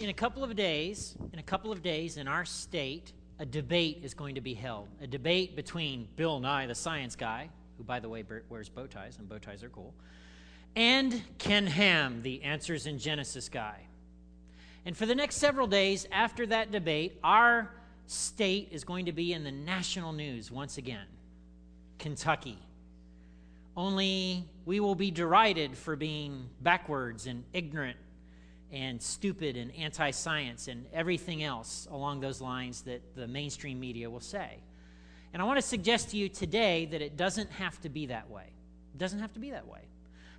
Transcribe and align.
In 0.00 0.08
a 0.08 0.14
couple 0.14 0.42
of 0.42 0.56
days, 0.56 1.14
in 1.34 1.38
a 1.38 1.42
couple 1.42 1.70
of 1.70 1.82
days 1.82 2.16
in 2.16 2.26
our 2.26 2.46
state, 2.46 3.12
a 3.38 3.44
debate 3.44 4.00
is 4.02 4.14
going 4.14 4.34
to 4.36 4.40
be 4.40 4.54
held. 4.54 4.88
A 5.02 5.06
debate 5.06 5.54
between 5.54 6.08
Bill 6.16 6.40
Nye, 6.40 6.64
the 6.64 6.74
science 6.74 7.14
guy, 7.14 7.50
who, 7.76 7.84
by 7.84 8.00
the 8.00 8.08
way, 8.08 8.24
wears 8.48 8.70
bow 8.70 8.86
ties, 8.86 9.18
and 9.18 9.28
bow 9.28 9.36
ties 9.36 9.62
are 9.62 9.68
cool, 9.68 9.92
and 10.74 11.22
Ken 11.36 11.66
Ham, 11.66 12.22
the 12.22 12.42
Answers 12.42 12.86
in 12.86 12.98
Genesis 12.98 13.50
guy. 13.50 13.78
And 14.86 14.96
for 14.96 15.04
the 15.04 15.14
next 15.14 15.36
several 15.36 15.66
days 15.66 16.08
after 16.10 16.46
that 16.46 16.70
debate, 16.72 17.18
our 17.22 17.70
state 18.06 18.68
is 18.72 18.84
going 18.84 19.04
to 19.04 19.12
be 19.12 19.34
in 19.34 19.44
the 19.44 19.52
national 19.52 20.14
news 20.14 20.50
once 20.50 20.78
again 20.78 21.06
Kentucky. 21.98 22.58
Only 23.76 24.46
we 24.64 24.80
will 24.80 24.94
be 24.94 25.10
derided 25.10 25.76
for 25.76 25.94
being 25.94 26.48
backwards 26.62 27.26
and 27.26 27.44
ignorant 27.52 27.98
and 28.72 29.00
stupid 29.00 29.56
and 29.56 29.74
anti 29.74 30.10
science 30.10 30.68
and 30.68 30.86
everything 30.92 31.42
else 31.42 31.88
along 31.90 32.20
those 32.20 32.40
lines 32.40 32.82
that 32.82 33.16
the 33.16 33.26
mainstream 33.26 33.80
media 33.80 34.08
will 34.08 34.20
say. 34.20 34.58
And 35.32 35.40
I 35.40 35.44
want 35.44 35.58
to 35.58 35.66
suggest 35.66 36.10
to 36.10 36.16
you 36.16 36.28
today 36.28 36.86
that 36.86 37.02
it 37.02 37.16
doesn't 37.16 37.50
have 37.52 37.80
to 37.82 37.88
be 37.88 38.06
that 38.06 38.30
way. 38.30 38.52
It 38.94 38.98
doesn't 38.98 39.20
have 39.20 39.32
to 39.34 39.40
be 39.40 39.50
that 39.50 39.66
way. 39.66 39.82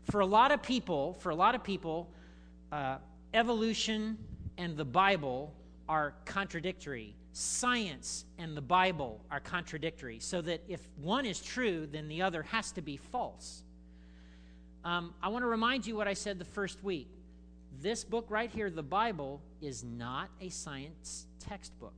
For 0.09 0.19
a 0.21 0.25
lot 0.25 0.51
of 0.51 0.61
people, 0.61 1.13
for 1.13 1.29
a 1.29 1.35
lot 1.35 1.55
of 1.55 1.63
people, 1.63 2.09
uh, 2.71 2.97
evolution 3.33 4.17
and 4.57 4.75
the 4.75 4.85
Bible 4.85 5.53
are 5.87 6.13
contradictory. 6.25 7.15
Science 7.33 8.25
and 8.37 8.57
the 8.57 8.61
Bible 8.61 9.23
are 9.31 9.39
contradictory. 9.39 10.19
So 10.19 10.41
that 10.41 10.61
if 10.67 10.81
one 10.97 11.25
is 11.25 11.41
true, 11.41 11.87
then 11.89 12.07
the 12.07 12.21
other 12.21 12.43
has 12.43 12.71
to 12.73 12.81
be 12.81 12.97
false. 12.97 13.63
Um, 14.83 15.13
I 15.21 15.29
want 15.29 15.43
to 15.43 15.47
remind 15.47 15.85
you 15.85 15.95
what 15.95 16.07
I 16.07 16.13
said 16.13 16.39
the 16.39 16.45
first 16.45 16.83
week 16.83 17.07
this 17.79 18.03
book 18.03 18.25
right 18.29 18.49
here, 18.49 18.69
the 18.69 18.83
Bible, 18.83 19.41
is 19.61 19.83
not 19.83 20.29
a 20.41 20.49
science 20.49 21.27
textbook. 21.39 21.93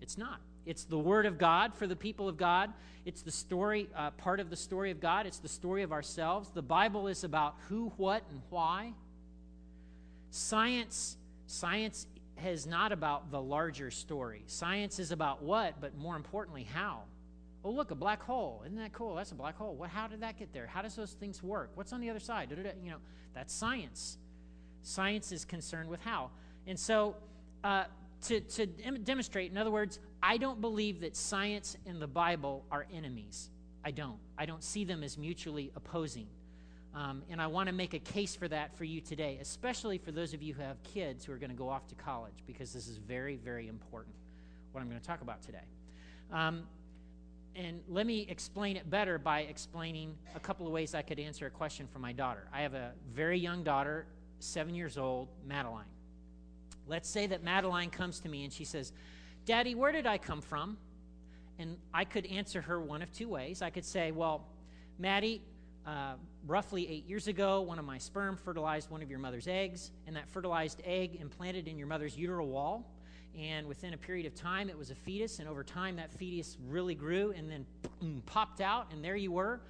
It's 0.00 0.18
not. 0.18 0.40
It's 0.66 0.84
the 0.84 0.98
Word 0.98 1.26
of 1.26 1.38
God 1.38 1.74
for 1.74 1.86
the 1.86 1.96
people 1.96 2.28
of 2.28 2.36
God. 2.36 2.72
It's 3.04 3.22
the 3.22 3.30
story, 3.30 3.88
uh, 3.94 4.10
part 4.10 4.40
of 4.40 4.50
the 4.50 4.56
story 4.56 4.90
of 4.90 5.00
God. 5.00 5.26
It's 5.26 5.38
the 5.38 5.48
story 5.48 5.82
of 5.84 5.92
ourselves. 5.92 6.50
The 6.50 6.62
Bible 6.62 7.06
is 7.06 7.22
about 7.22 7.54
who, 7.68 7.92
what, 7.96 8.24
and 8.30 8.42
why. 8.50 8.92
Science, 10.30 11.16
science 11.46 12.08
is 12.44 12.66
not 12.66 12.90
about 12.90 13.30
the 13.30 13.40
larger 13.40 13.92
story. 13.92 14.42
Science 14.48 14.98
is 14.98 15.12
about 15.12 15.42
what, 15.42 15.80
but 15.80 15.96
more 15.96 16.16
importantly, 16.16 16.64
how. 16.64 17.02
Oh, 17.64 17.70
look, 17.70 17.92
a 17.92 17.94
black 17.94 18.22
hole. 18.22 18.62
Isn't 18.66 18.78
that 18.78 18.92
cool? 18.92 19.14
That's 19.14 19.32
a 19.32 19.36
black 19.36 19.56
hole. 19.56 19.74
What, 19.74 19.90
how 19.90 20.08
did 20.08 20.20
that 20.20 20.38
get 20.38 20.52
there? 20.52 20.66
How 20.66 20.82
does 20.82 20.96
those 20.96 21.12
things 21.12 21.42
work? 21.42 21.70
What's 21.74 21.92
on 21.92 22.00
the 22.00 22.10
other 22.10 22.20
side? 22.20 22.50
You 22.82 22.90
know, 22.90 22.98
that's 23.34 23.54
science. 23.54 24.18
Science 24.86 25.32
is 25.32 25.44
concerned 25.44 25.88
with 25.88 26.00
how. 26.00 26.30
And 26.68 26.78
so, 26.78 27.16
uh, 27.64 27.84
to, 28.22 28.40
to 28.40 28.66
dem- 28.66 29.02
demonstrate, 29.02 29.50
in 29.50 29.58
other 29.58 29.70
words, 29.70 29.98
I 30.22 30.36
don't 30.36 30.60
believe 30.60 31.00
that 31.00 31.16
science 31.16 31.76
and 31.86 32.00
the 32.00 32.06
Bible 32.06 32.64
are 32.70 32.86
enemies. 32.94 33.50
I 33.84 33.90
don't. 33.90 34.18
I 34.38 34.46
don't 34.46 34.62
see 34.62 34.84
them 34.84 35.02
as 35.02 35.18
mutually 35.18 35.72
opposing. 35.74 36.28
Um, 36.94 37.22
and 37.28 37.42
I 37.42 37.48
want 37.48 37.68
to 37.68 37.74
make 37.74 37.94
a 37.94 37.98
case 37.98 38.36
for 38.36 38.46
that 38.48 38.76
for 38.76 38.84
you 38.84 39.00
today, 39.00 39.38
especially 39.40 39.98
for 39.98 40.12
those 40.12 40.32
of 40.34 40.40
you 40.40 40.54
who 40.54 40.62
have 40.62 40.80
kids 40.82 41.24
who 41.24 41.32
are 41.32 41.38
going 41.38 41.50
to 41.50 41.56
go 41.56 41.68
off 41.68 41.88
to 41.88 41.96
college, 41.96 42.44
because 42.46 42.72
this 42.72 42.86
is 42.86 42.96
very, 42.96 43.36
very 43.36 43.66
important, 43.66 44.14
what 44.70 44.80
I'm 44.80 44.88
going 44.88 45.00
to 45.00 45.06
talk 45.06 45.20
about 45.20 45.42
today. 45.42 45.66
Um, 46.32 46.62
and 47.56 47.80
let 47.88 48.06
me 48.06 48.24
explain 48.28 48.76
it 48.76 48.88
better 48.88 49.18
by 49.18 49.40
explaining 49.40 50.14
a 50.36 50.40
couple 50.40 50.66
of 50.66 50.72
ways 50.72 50.94
I 50.94 51.02
could 51.02 51.18
answer 51.18 51.46
a 51.46 51.50
question 51.50 51.88
from 51.88 52.02
my 52.02 52.12
daughter. 52.12 52.48
I 52.52 52.62
have 52.62 52.74
a 52.74 52.92
very 53.12 53.38
young 53.38 53.64
daughter 53.64 54.06
seven 54.38 54.74
years 54.74 54.98
old, 54.98 55.28
Madeline. 55.46 55.84
Let's 56.86 57.08
say 57.08 57.26
that 57.26 57.42
Madeline 57.42 57.90
comes 57.90 58.20
to 58.20 58.28
me 58.28 58.44
and 58.44 58.52
she 58.52 58.64
says, 58.64 58.92
Daddy, 59.44 59.74
where 59.74 59.92
did 59.92 60.06
I 60.06 60.18
come 60.18 60.40
from? 60.40 60.76
And 61.58 61.76
I 61.92 62.04
could 62.04 62.26
answer 62.26 62.60
her 62.60 62.80
one 62.80 63.02
of 63.02 63.12
two 63.12 63.28
ways. 63.28 63.62
I 63.62 63.70
could 63.70 63.84
say, 63.84 64.12
Well, 64.12 64.46
Maddie, 64.98 65.42
uh, 65.86 66.14
roughly 66.46 66.88
eight 66.88 67.06
years 67.06 67.28
ago, 67.28 67.60
one 67.62 67.78
of 67.78 67.84
my 67.84 67.98
sperm 67.98 68.36
fertilized 68.36 68.90
one 68.90 69.02
of 69.02 69.10
your 69.10 69.18
mother's 69.18 69.46
eggs, 69.46 69.92
and 70.06 70.16
that 70.16 70.28
fertilized 70.28 70.82
egg 70.84 71.18
implanted 71.20 71.68
in 71.68 71.78
your 71.78 71.86
mother's 71.86 72.16
uterine 72.16 72.48
wall. 72.48 72.92
And 73.38 73.66
within 73.66 73.94
a 73.94 73.96
period 73.98 74.26
of 74.26 74.34
time, 74.34 74.68
it 74.68 74.76
was 74.76 74.90
a 74.90 74.94
fetus, 74.94 75.38
and 75.38 75.48
over 75.48 75.62
time, 75.62 75.96
that 75.96 76.12
fetus 76.12 76.56
really 76.66 76.94
grew 76.94 77.32
and 77.36 77.50
then 77.50 78.22
popped 78.26 78.60
out, 78.60 78.92
and 78.92 79.04
there 79.04 79.16
you 79.16 79.32
were 79.32 79.60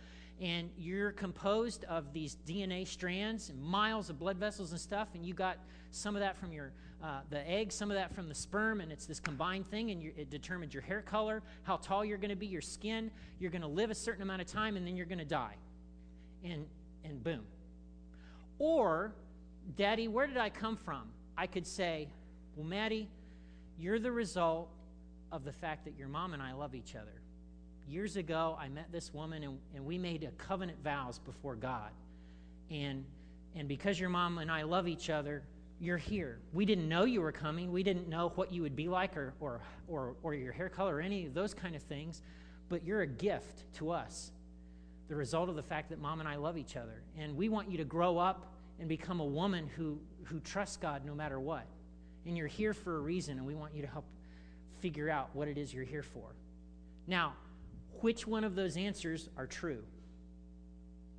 and 0.41 0.71
you're 0.77 1.13
composed 1.13 1.85
of 1.85 2.13
these 2.13 2.37
DNA 2.47 2.87
strands 2.87 3.49
and 3.49 3.63
miles 3.63 4.11
of 4.11 4.19
blood 4.19 4.37
vessels 4.37 4.73
and 4.73 4.81
stuff, 4.81 5.09
and 5.15 5.25
you 5.25 5.33
got 5.33 5.59
some 5.91 6.15
of 6.15 6.21
that 6.21 6.37
from 6.37 6.53
your 6.53 6.73
uh, 7.03 7.21
the 7.31 7.49
egg, 7.49 7.71
some 7.71 7.91
of 7.91 7.97
that 7.97 8.15
from 8.15 8.29
the 8.29 8.35
sperm, 8.35 8.81
and 8.81 8.91
it's 8.91 9.05
this 9.07 9.21
combined 9.21 9.67
thing, 9.67 9.91
and 9.91 10.03
it 10.03 10.31
determines 10.31 10.73
your 10.73 10.83
hair 10.83 11.03
color, 11.03 11.43
how 11.63 11.77
tall 11.77 12.05
you're 12.05 12.17
going 12.17 12.31
to 12.31 12.37
be, 12.37 12.47
your 12.47 12.63
skin. 12.63 13.11
You're 13.39 13.51
going 13.51 13.63
to 13.63 13.69
live 13.69 13.91
a 13.91 13.95
certain 13.95 14.23
amount 14.23 14.41
of 14.41 14.47
time, 14.47 14.77
and 14.77 14.87
then 14.87 14.97
you're 14.97 15.07
going 15.07 15.19
to 15.19 15.25
die, 15.25 15.57
and 16.43 16.67
and 17.05 17.23
boom. 17.23 17.45
Or, 18.59 19.15
Daddy, 19.77 20.09
where 20.09 20.27
did 20.27 20.39
I 20.39 20.49
come 20.49 20.77
from? 20.77 21.03
I 21.37 21.47
could 21.47 21.67
say, 21.67 22.09
Well, 22.57 22.67
Maddie, 22.67 23.09
you're 23.79 23.99
the 23.99 24.13
result 24.13 24.71
of 25.33 25.45
the 25.45 25.53
fact 25.53 25.85
that 25.85 25.97
your 25.99 26.09
mom 26.09 26.33
and 26.33 26.43
I 26.43 26.53
love 26.55 26.75
each 26.75 26.95
other 26.97 27.21
years 27.89 28.17
ago, 28.17 28.57
I 28.61 28.69
met 28.69 28.91
this 28.93 29.13
woman 29.13 29.43
and, 29.43 29.59
and 29.75 29.85
we 29.85 29.99
made 29.99 30.25
a 30.25 30.31
covenant 30.43 30.83
vows 30.83 31.19
before 31.19 31.55
God. 31.55 31.91
And, 32.71 33.05
and 33.55 33.69
because 33.69 33.99
your 33.99 34.09
mom 34.09 34.39
and 34.39 34.51
I 34.51 34.63
love 34.63 34.89
each 34.89 35.11
other, 35.11 35.43
you're 35.81 35.99
here. 35.99 36.39
We 36.53 36.65
didn't 36.65 36.89
know 36.89 37.05
you 37.05 37.21
were 37.21 37.33
coming. 37.33 37.71
We 37.71 37.83
didn't 37.83 38.09
know 38.09 38.33
what 38.35 38.53
you 38.53 38.63
would 38.63 38.77
be 38.77 38.89
like 38.89 39.17
or, 39.17 39.35
or, 39.41 39.61
or, 39.89 40.15
or 40.23 40.35
your 40.35 40.53
hair 40.53 40.69
color 40.69 40.97
or 40.97 41.01
any 41.01 41.27
of 41.27 41.35
those 41.35 41.55
kind 41.55 41.77
of 41.77 41.83
things. 41.83 42.23
But 42.69 42.85
you're 42.85 43.03
a 43.03 43.07
gift 43.07 43.73
to 43.75 43.91
us, 43.91 44.33
the 45.09 45.15
result 45.15 45.49
of 45.49 45.57
the 45.57 45.63
fact 45.63 45.91
that 45.91 46.01
mom 46.01 46.21
and 46.21 46.29
I 46.29 46.37
love 46.37 46.57
each 46.57 46.77
other. 46.77 47.03
And 47.19 47.37
we 47.37 47.49
want 47.49 47.71
you 47.71 47.79
to 47.79 47.85
grow 47.85 48.19
up 48.19 48.53
and 48.81 48.89
become 48.89 49.21
a 49.21 49.25
woman 49.25 49.69
who, 49.77 49.99
who 50.25 50.41
trusts 50.41 50.77
God 50.77 51.05
no 51.05 51.15
matter 51.15 51.39
what. 51.39 51.67
And 52.27 52.37
you're 52.37 52.49
here 52.49 52.75
for 52.75 52.97
a 52.97 53.01
reason, 53.01 53.39
and 53.39 53.47
we 53.47 53.55
want 53.55 53.75
you 53.75 53.83
to 53.83 53.89
help 53.89 54.05
figure 54.81 55.09
out 55.09 55.31
what 55.33 55.47
it 55.47 55.57
is 55.57 55.73
you're 55.73 55.85
here 55.85 56.03
for. 56.03 56.35
Now, 57.07 57.35
which 58.03 58.27
one 58.27 58.45
of 58.45 58.55
those 58.55 58.77
answers 58.77 59.29
are 59.37 59.47
true? 59.47 59.83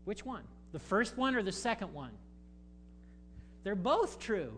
Which 0.06 0.26
one? 0.26 0.44
The 0.72 0.80
first 0.80 1.18
one 1.18 1.36
or 1.36 1.44
the 1.44 1.52
second 1.52 1.94
one? 1.94 2.12
They're 3.64 3.76
both 3.76 4.20
true. 4.20 4.58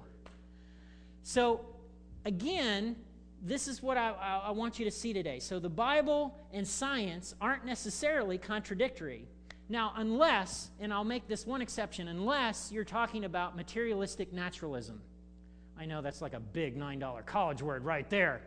So, 1.23 1.65
again, 2.25 2.95
this 3.41 3.67
is 3.67 3.81
what 3.81 3.97
I, 3.97 4.11
I, 4.45 4.51
want 4.51 4.79
you 4.79 4.85
to 4.85 4.91
see 4.91 5.13
today. 5.13 5.39
So, 5.39 5.59
the 5.59 5.69
Bible 5.69 6.37
and 6.53 6.67
science 6.67 7.33
aren't 7.39 7.65
necessarily 7.65 8.37
contradictory. 8.37 9.25
Now, 9.69 9.93
unless, 9.95 10.71
and 10.79 10.93
I'll 10.93 11.03
make 11.03 11.27
this 11.27 11.45
one 11.45 11.61
exception, 11.61 12.07
unless 12.07 12.71
you're 12.71 12.83
talking 12.83 13.25
about 13.25 13.55
materialistic 13.55 14.33
naturalism. 14.33 15.01
I 15.77 15.85
know 15.85 16.01
that's 16.01 16.21
like 16.21 16.33
a 16.33 16.39
big 16.39 16.77
$9 16.77 17.25
college 17.25 17.61
word 17.61 17.85
right 17.85 18.09
there. 18.09 18.41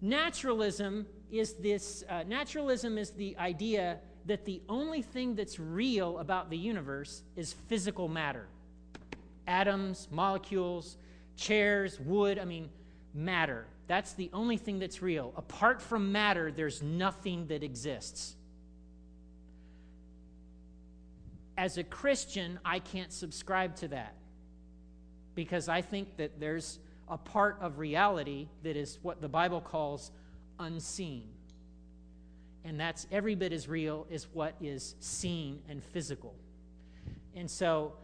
Naturalism 0.00 1.06
is 1.32 1.54
this 1.54 2.04
uh, 2.08 2.22
naturalism 2.26 2.98
is 2.98 3.10
the 3.10 3.36
idea 3.38 3.98
that 4.26 4.44
the 4.44 4.62
only 4.68 5.02
thing 5.02 5.34
that's 5.34 5.58
real 5.58 6.18
about 6.18 6.50
the 6.50 6.56
universe 6.56 7.22
is 7.36 7.52
physical 7.68 8.08
matter 8.08 8.46
atoms, 9.48 10.06
molecules, 10.10 10.96
chairs, 11.36 11.98
wood, 11.98 12.38
I 12.38 12.44
mean, 12.44 12.70
matter. 13.12 13.66
That's 13.88 14.12
the 14.12 14.30
only 14.32 14.56
thing 14.56 14.78
that's 14.78 15.02
real. 15.02 15.32
Apart 15.36 15.82
from 15.82 16.12
matter, 16.12 16.52
there's 16.52 16.80
nothing 16.80 17.48
that 17.48 17.64
exists. 17.64 18.36
As 21.58 21.76
a 21.76 21.82
Christian, 21.84 22.60
I 22.64 22.78
can't 22.78 23.12
subscribe 23.12 23.74
to 23.76 23.88
that 23.88 24.14
because 25.34 25.68
I 25.68 25.82
think 25.82 26.16
that 26.16 26.38
there's 26.38 26.78
a 27.08 27.18
part 27.18 27.58
of 27.60 27.78
reality 27.78 28.48
that 28.62 28.76
is 28.76 28.98
what 29.02 29.20
the 29.20 29.28
Bible 29.28 29.60
calls 29.60 30.12
unseen. 30.62 31.28
And 32.64 32.78
that's 32.78 33.06
every 33.10 33.34
bit 33.34 33.52
as 33.52 33.68
real 33.68 34.06
as 34.10 34.28
what 34.32 34.54
is 34.60 34.94
seen 35.00 35.60
and 35.68 35.82
physical. 35.82 36.34
And 37.34 37.50
so, 37.50 37.94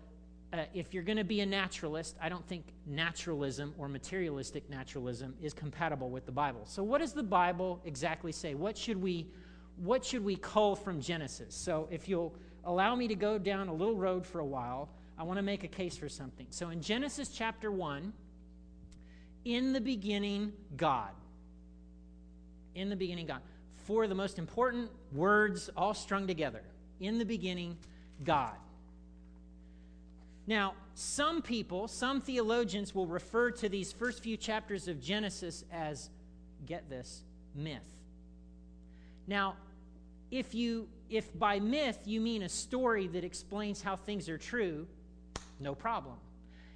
uh, 0.53 0.65
if 0.73 0.95
you're 0.95 1.03
going 1.03 1.19
to 1.19 1.25
be 1.25 1.41
a 1.41 1.47
naturalist, 1.47 2.17
I 2.21 2.29
don't 2.29 2.47
think 2.47 2.65
naturalism 2.87 3.75
or 3.77 3.89
materialistic 3.89 4.69
naturalism 4.71 5.35
is 5.43 5.53
compatible 5.53 6.11
with 6.11 6.27
the 6.27 6.33
Bible. 6.33 6.63
So, 6.65 6.83
what 6.83 7.01
does 7.01 7.13
the 7.13 7.23
Bible 7.23 7.81
exactly 7.85 8.33
say? 8.33 8.55
What 8.55 8.77
should 8.77 9.01
we, 9.01 9.27
what 9.77 10.05
should 10.05 10.25
we 10.25 10.37
cull 10.37 10.75
from 10.75 11.01
Genesis? 11.01 11.55
So, 11.55 11.87
if 11.91 12.09
you'll 12.09 12.35
allow 12.65 12.97
me 12.97 13.09
to 13.09 13.15
go 13.15 13.39
down 13.39 13.69
a 13.69 13.75
little 13.75 13.97
road 13.97 14.27
for 14.27 14.41
a 14.41 14.47
while, 14.47 14.89
I 15.19 15.23
want 15.23 15.37
to 15.37 15.43
make 15.43 15.65
a 15.65 15.69
case 15.69 15.97
for 15.97 16.09
something. 16.09 16.47
So, 16.51 16.71
in 16.71 16.81
Genesis 16.81 17.29
chapter 17.29 17.71
1, 17.71 18.13
in 19.45 19.73
the 19.73 19.81
beginning, 19.81 20.53
God 20.77 21.11
in 22.79 22.89
the 22.89 22.97
beginning, 22.97 23.27
God. 23.27 23.41
Four 23.85 24.05
of 24.05 24.09
the 24.09 24.15
most 24.15 24.39
important 24.39 24.91
words 25.13 25.71
all 25.77 25.95
strung 25.95 26.27
together. 26.27 26.63
In 27.01 27.19
the 27.19 27.25
beginning, 27.25 27.77
God. 28.25 28.57
Now, 30.47 30.75
some 30.95 31.43
people, 31.43 31.89
some 31.89 32.21
theologians 32.21 32.95
will 32.95 33.07
refer 33.07 33.51
to 33.53 33.69
these 33.69 33.93
first 33.93 34.23
few 34.23 34.37
chapters 34.37 34.89
of 34.89 35.01
Genesis 35.01 35.65
as, 35.71 36.11
get 36.67 36.89
this, 36.89 37.23
myth. 37.55 37.83
Now, 39.27 39.57
if 40.31 40.55
you 40.55 40.89
if 41.11 41.39
by 41.39 41.59
myth 41.59 41.99
you 42.05 42.21
mean 42.21 42.43
a 42.43 42.49
story 42.49 43.07
that 43.09 43.25
explains 43.25 43.81
how 43.81 43.97
things 43.97 44.29
are 44.29 44.39
true, 44.39 44.87
no 45.61 45.75
problem. 45.75 46.17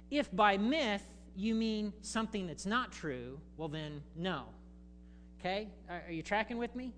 If 0.09 0.33
by 0.35 0.57
myth 0.57 1.03
you 1.35 1.55
mean 1.55 1.93
something 2.01 2.47
that's 2.47 2.65
not 2.65 2.91
true, 2.91 3.39
well 3.57 3.67
then 3.67 4.01
no. 4.15 4.43
Okay? 5.43 5.67
Are 5.89 6.11
you 6.11 6.23
tracking 6.23 6.57
with 6.57 6.73
me? 6.73 6.93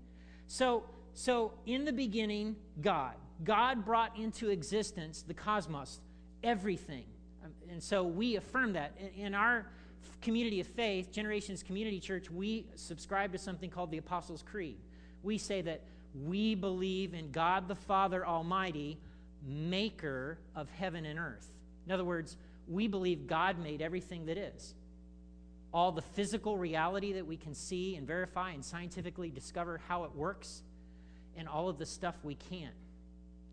So 0.46 0.84
so 1.14 1.54
in 1.64 1.86
the 1.86 1.92
beginning, 1.92 2.56
God. 2.82 3.14
God 3.42 3.86
brought 3.86 4.16
into 4.18 4.50
existence 4.50 5.24
the 5.26 5.32
cosmos, 5.32 6.00
everything. 6.44 7.04
Um, 7.42 7.52
and 7.70 7.82
so 7.82 8.04
we 8.04 8.36
affirm 8.36 8.74
that. 8.74 8.92
In 9.16 9.34
our 9.34 9.66
community 10.20 10.60
of 10.60 10.66
faith, 10.66 11.10
Generations 11.10 11.62
Community 11.62 11.98
Church, 11.98 12.30
we 12.30 12.66
subscribe 12.74 13.32
to 13.32 13.38
something 13.38 13.70
called 13.70 13.90
the 13.90 13.96
Apostles' 13.96 14.42
Creed. 14.42 14.76
We 15.22 15.38
say 15.38 15.62
that 15.62 15.82
we 16.14 16.54
believe 16.54 17.14
in 17.14 17.30
God 17.30 17.68
the 17.68 17.74
Father 17.74 18.26
Almighty, 18.26 18.98
maker 19.42 20.38
of 20.54 20.68
heaven 20.70 21.06
and 21.06 21.18
earth. 21.18 21.48
In 21.86 21.92
other 21.92 22.04
words, 22.04 22.36
we 22.68 22.88
believe 22.88 23.26
God 23.26 23.58
made 23.58 23.80
everything 23.80 24.26
that 24.26 24.36
is. 24.36 24.74
All 25.76 25.92
the 25.92 26.00
physical 26.00 26.56
reality 26.56 27.12
that 27.12 27.26
we 27.26 27.36
can 27.36 27.54
see 27.54 27.96
and 27.96 28.06
verify 28.06 28.52
and 28.52 28.64
scientifically 28.64 29.28
discover 29.28 29.78
how 29.88 30.04
it 30.04 30.14
works, 30.14 30.62
and 31.36 31.46
all 31.46 31.68
of 31.68 31.76
the 31.76 31.84
stuff 31.84 32.14
we 32.22 32.34
can't, 32.34 32.72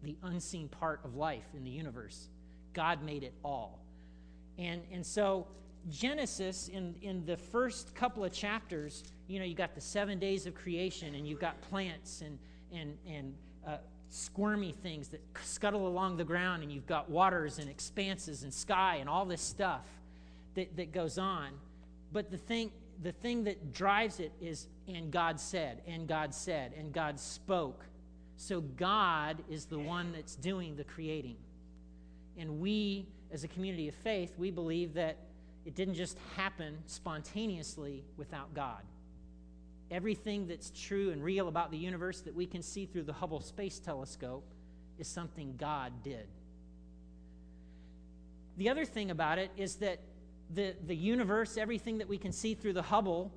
the 0.04 0.16
unseen 0.24 0.70
part 0.70 1.02
of 1.04 1.16
life 1.16 1.44
in 1.54 1.66
the 1.66 1.70
universe. 1.70 2.30
God 2.72 3.04
made 3.04 3.24
it 3.24 3.34
all. 3.44 3.84
And, 4.58 4.84
and 4.90 5.06
so, 5.06 5.48
Genesis, 5.90 6.70
in, 6.70 6.96
in 7.02 7.26
the 7.26 7.36
first 7.36 7.94
couple 7.94 8.24
of 8.24 8.32
chapters, 8.32 9.04
you 9.28 9.38
know, 9.38 9.44
you 9.44 9.54
got 9.54 9.76
the 9.76 9.82
seven 9.82 10.18
days 10.18 10.46
of 10.46 10.56
creation, 10.56 11.16
and 11.16 11.28
you've 11.28 11.42
got 11.42 11.60
plants 11.64 12.22
and, 12.22 12.40
and, 12.72 12.98
and 13.06 13.34
uh, 13.68 13.78
squirmy 14.08 14.72
things 14.72 15.10
that 15.10 15.22
scuttle 15.44 15.90
along 15.90 16.16
the 16.16 16.24
ground, 16.24 16.64
and 16.64 16.72
you've 16.72 16.88
got 16.88 17.10
waters 17.10 17.60
and 17.60 17.70
expanses 17.70 18.44
and 18.44 18.54
sky 18.54 19.00
and 19.02 19.10
all 19.10 19.26
this 19.26 19.42
stuff 19.42 19.86
that, 20.56 20.74
that 20.78 20.94
goes 20.94 21.18
on. 21.18 21.50
But 22.14 22.30
the 22.30 22.38
thing, 22.38 22.72
the 23.02 23.12
thing 23.12 23.44
that 23.46 23.74
drives 23.74 24.20
it 24.20 24.32
is, 24.40 24.68
and 24.88 25.12
God 25.12 25.40
said, 25.40 25.82
and 25.88 26.08
God 26.08 26.34
said, 26.34 26.74
and 26.78 26.94
God 26.94 27.20
spoke. 27.20 27.84
So 28.38 28.62
God 28.62 29.44
is 29.50 29.66
the 29.66 29.80
one 29.80 30.12
that's 30.14 30.36
doing 30.36 30.76
the 30.76 30.84
creating. 30.84 31.38
And 32.38 32.60
we, 32.60 33.08
as 33.32 33.44
a 33.44 33.48
community 33.48 33.90
of 33.90 33.96
faith, 33.96 34.34
we 34.38 34.52
believe 34.52 34.94
that 34.94 35.18
it 35.66 35.76
didn't 35.76 35.96
just 35.96 36.18
happen 36.36 36.78
spontaneously 36.86 38.04
without 38.16 38.54
God. 38.54 38.84
Everything 39.90 40.48
that's 40.48 40.72
true 40.72 41.12
and 41.12 41.24
real 41.24 41.48
about 41.48 41.72
the 41.72 41.78
universe 41.78 42.22
that 42.22 42.36
we 42.36 42.46
can 42.46 42.62
see 42.62 42.86
through 42.86 43.04
the 43.04 43.14
Hubble 43.14 43.42
Space 43.42 43.80
Telescope 43.80 44.46
is 45.00 45.08
something 45.08 45.56
God 45.58 45.92
did. 46.04 46.28
The 48.58 48.70
other 48.70 48.86
thing 48.86 49.10
about 49.10 49.40
it 49.40 49.52
is 49.58 49.76
that 49.78 50.00
the, 50.54 50.76
the 50.86 50.96
universe, 50.96 51.58
everything 51.58 52.00
that 52.00 52.08
we 52.08 52.18
can 52.18 52.32
see 52.32 52.54
through 52.54 52.74
the 52.74 52.82
Hubble, 52.82 53.32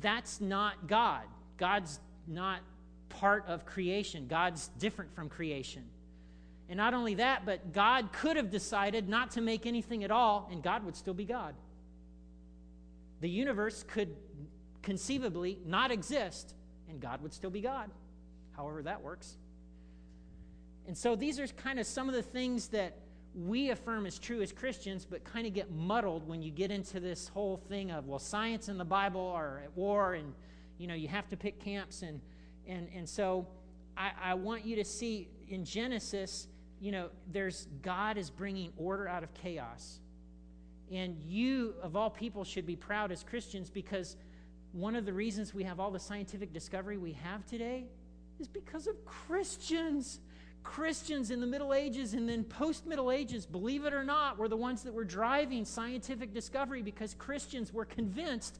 that's 0.00 0.40
not 0.40 0.86
God. 0.86 1.22
God's 1.58 2.00
not 2.26 2.60
part 3.08 3.46
of 3.46 3.66
creation, 3.66 4.26
God's 4.26 4.68
different 4.78 5.14
from 5.14 5.28
creation. 5.28 5.84
And 6.68 6.78
not 6.78 6.94
only 6.94 7.14
that, 7.16 7.44
but 7.44 7.72
God 7.72 8.12
could 8.12 8.36
have 8.36 8.50
decided 8.50 9.08
not 9.08 9.32
to 9.32 9.40
make 9.40 9.66
anything 9.66 10.04
at 10.04 10.10
all, 10.10 10.48
and 10.50 10.62
God 10.62 10.84
would 10.84 10.96
still 10.96 11.14
be 11.14 11.24
God. 11.24 11.54
The 13.20 13.28
universe 13.28 13.84
could 13.86 14.16
conceivably 14.82 15.58
not 15.66 15.90
exist, 15.90 16.54
and 16.88 17.00
God 17.00 17.22
would 17.22 17.32
still 17.32 17.50
be 17.50 17.60
God, 17.60 17.90
however 18.56 18.82
that 18.82 19.02
works. 19.02 19.36
And 20.86 20.96
so 20.96 21.14
these 21.14 21.38
are 21.38 21.46
kind 21.46 21.78
of 21.78 21.86
some 21.86 22.08
of 22.08 22.14
the 22.14 22.22
things 22.22 22.68
that 22.68 22.96
we 23.34 23.70
affirm 23.70 24.06
as 24.06 24.18
true 24.18 24.42
as 24.42 24.52
Christians, 24.52 25.06
but 25.08 25.24
kind 25.24 25.46
of 25.46 25.54
get 25.54 25.70
muddled 25.70 26.26
when 26.26 26.42
you 26.42 26.50
get 26.50 26.70
into 26.70 27.00
this 27.00 27.28
whole 27.28 27.56
thing 27.68 27.90
of, 27.90 28.06
well, 28.06 28.18
science 28.18 28.68
and 28.68 28.78
the 28.78 28.84
Bible 28.84 29.26
are 29.34 29.62
at 29.64 29.76
war, 29.76 30.14
and, 30.14 30.34
you 30.78 30.86
know, 30.86 30.94
you 30.94 31.08
have 31.08 31.28
to 31.28 31.36
pick 31.36 31.58
camps. 31.58 32.02
And, 32.02 32.20
and, 32.66 32.88
and 32.94 33.08
so 33.08 33.46
I, 33.96 34.12
I 34.22 34.34
want 34.34 34.64
you 34.66 34.76
to 34.76 34.84
see 34.84 35.28
in 35.48 35.64
Genesis, 35.64 36.48
you 36.80 36.92
know, 36.92 37.08
there's 37.30 37.68
God 37.82 38.18
is 38.18 38.28
bringing 38.30 38.72
order 38.76 39.08
out 39.08 39.22
of 39.22 39.32
chaos. 39.34 40.00
And 40.90 41.16
you, 41.24 41.74
of 41.82 41.96
all 41.96 42.10
people, 42.10 42.44
should 42.44 42.66
be 42.66 42.76
proud 42.76 43.12
as 43.12 43.22
Christians 43.22 43.70
because 43.70 44.16
one 44.72 44.94
of 44.94 45.06
the 45.06 45.12
reasons 45.12 45.54
we 45.54 45.62
have 45.64 45.80
all 45.80 45.90
the 45.90 46.00
scientific 46.00 46.52
discovery 46.52 46.98
we 46.98 47.12
have 47.12 47.46
today 47.46 47.86
is 48.40 48.48
because 48.48 48.86
of 48.86 49.02
Christians. 49.06 50.20
Christians 50.62 51.30
in 51.30 51.40
the 51.40 51.46
Middle 51.46 51.74
Ages 51.74 52.14
and 52.14 52.28
then 52.28 52.44
post 52.44 52.86
Middle 52.86 53.10
Ages, 53.10 53.46
believe 53.46 53.84
it 53.84 53.92
or 53.92 54.04
not, 54.04 54.38
were 54.38 54.48
the 54.48 54.56
ones 54.56 54.82
that 54.82 54.94
were 54.94 55.04
driving 55.04 55.64
scientific 55.64 56.32
discovery 56.32 56.82
because 56.82 57.14
Christians 57.14 57.72
were 57.72 57.84
convinced 57.84 58.58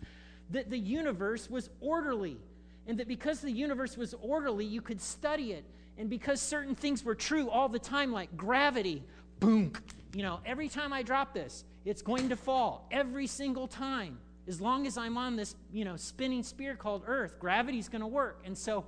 that 0.50 0.70
the 0.70 0.78
universe 0.78 1.48
was 1.48 1.70
orderly. 1.80 2.38
And 2.86 2.98
that 2.98 3.08
because 3.08 3.40
the 3.40 3.52
universe 3.52 3.96
was 3.96 4.14
orderly, 4.20 4.64
you 4.64 4.80
could 4.80 5.00
study 5.00 5.52
it. 5.52 5.64
And 5.96 6.10
because 6.10 6.40
certain 6.40 6.74
things 6.74 7.04
were 7.04 7.14
true 7.14 7.48
all 7.48 7.68
the 7.68 7.78
time, 7.78 8.12
like 8.12 8.36
gravity, 8.36 9.04
boom, 9.38 9.72
you 10.14 10.22
know, 10.22 10.40
every 10.44 10.68
time 10.68 10.92
I 10.92 11.02
drop 11.02 11.32
this, 11.32 11.64
it's 11.84 12.02
going 12.02 12.30
to 12.30 12.36
fall. 12.36 12.86
Every 12.90 13.26
single 13.26 13.68
time. 13.68 14.18
As 14.48 14.60
long 14.60 14.88
as 14.88 14.98
I'm 14.98 15.16
on 15.16 15.36
this, 15.36 15.54
you 15.72 15.84
know, 15.84 15.96
spinning 15.96 16.42
sphere 16.42 16.74
called 16.74 17.04
Earth, 17.06 17.38
gravity's 17.38 17.88
going 17.88 18.00
to 18.00 18.08
work. 18.08 18.42
And 18.44 18.58
so 18.58 18.86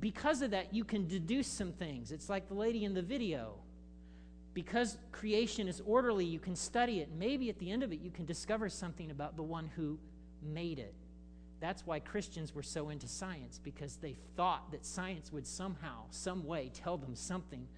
because 0.00 0.42
of 0.42 0.50
that, 0.52 0.74
you 0.74 0.82
can 0.84 1.06
deduce 1.06 1.46
some 1.46 1.72
things. 1.72 2.10
It's 2.10 2.28
like 2.28 2.48
the 2.48 2.54
lady 2.54 2.84
in 2.84 2.94
the 2.94 3.02
video. 3.02 3.54
Because 4.52 4.98
creation 5.12 5.68
is 5.68 5.80
orderly, 5.86 6.24
you 6.24 6.40
can 6.40 6.56
study 6.56 7.00
it. 7.00 7.10
Maybe 7.16 7.50
at 7.50 7.58
the 7.58 7.70
end 7.70 7.82
of 7.82 7.92
it, 7.92 8.00
you 8.00 8.10
can 8.10 8.24
discover 8.24 8.68
something 8.68 9.10
about 9.10 9.36
the 9.36 9.42
one 9.42 9.70
who 9.76 9.98
made 10.42 10.78
it. 10.78 10.94
That's 11.60 11.86
why 11.86 12.00
Christians 12.00 12.54
were 12.54 12.62
so 12.62 12.88
into 12.88 13.06
science, 13.06 13.60
because 13.62 13.96
they 13.96 14.16
thought 14.36 14.72
that 14.72 14.84
science 14.84 15.30
would 15.30 15.46
somehow, 15.46 16.04
some 16.10 16.44
way, 16.46 16.70
tell 16.72 16.96
them 16.96 17.14
something 17.14 17.68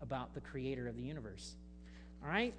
about 0.00 0.34
the 0.34 0.40
creator 0.40 0.88
of 0.88 0.96
the 0.96 1.02
universe. 1.02 1.54
All 2.22 2.30
right? 2.30 2.54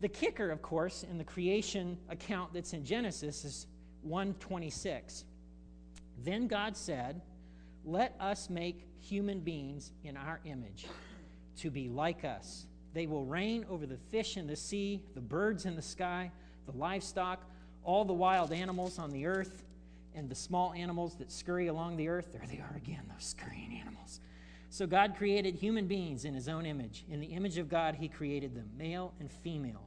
The 0.00 0.08
kicker, 0.08 0.50
of 0.50 0.62
course, 0.62 1.02
in 1.02 1.18
the 1.18 1.24
creation 1.24 1.98
account 2.08 2.54
that's 2.54 2.72
in 2.72 2.84
Genesis 2.84 3.44
is 3.44 3.66
126. 4.02 5.24
Then 6.22 6.46
God 6.46 6.76
said, 6.76 7.20
let 7.86 8.16
us 8.20 8.50
make 8.50 8.84
human 9.00 9.40
beings 9.40 9.92
in 10.04 10.16
our 10.16 10.40
image 10.44 10.86
to 11.58 11.70
be 11.70 11.88
like 11.88 12.24
us. 12.24 12.66
They 12.92 13.06
will 13.06 13.24
reign 13.24 13.64
over 13.70 13.86
the 13.86 13.96
fish 14.10 14.36
in 14.36 14.46
the 14.46 14.56
sea, 14.56 15.02
the 15.14 15.20
birds 15.20 15.64
in 15.64 15.76
the 15.76 15.82
sky, 15.82 16.30
the 16.66 16.76
livestock, 16.76 17.44
all 17.84 18.04
the 18.04 18.12
wild 18.12 18.52
animals 18.52 18.98
on 18.98 19.10
the 19.10 19.26
earth, 19.26 19.64
and 20.14 20.28
the 20.28 20.34
small 20.34 20.72
animals 20.72 21.14
that 21.16 21.30
scurry 21.30 21.68
along 21.68 21.96
the 21.96 22.08
earth. 22.08 22.32
There 22.32 22.46
they 22.48 22.58
are 22.58 22.74
again, 22.76 23.02
those 23.12 23.24
scurrying 23.24 23.80
animals. 23.80 24.20
So 24.70 24.86
God 24.86 25.14
created 25.16 25.54
human 25.54 25.86
beings 25.86 26.24
in 26.24 26.34
his 26.34 26.48
own 26.48 26.66
image. 26.66 27.04
In 27.08 27.20
the 27.20 27.26
image 27.26 27.58
of 27.58 27.68
God, 27.68 27.94
he 27.94 28.08
created 28.08 28.54
them, 28.54 28.68
male 28.76 29.14
and 29.20 29.30
female. 29.30 29.86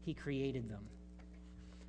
He 0.00 0.14
created 0.14 0.70
them. 0.70 0.86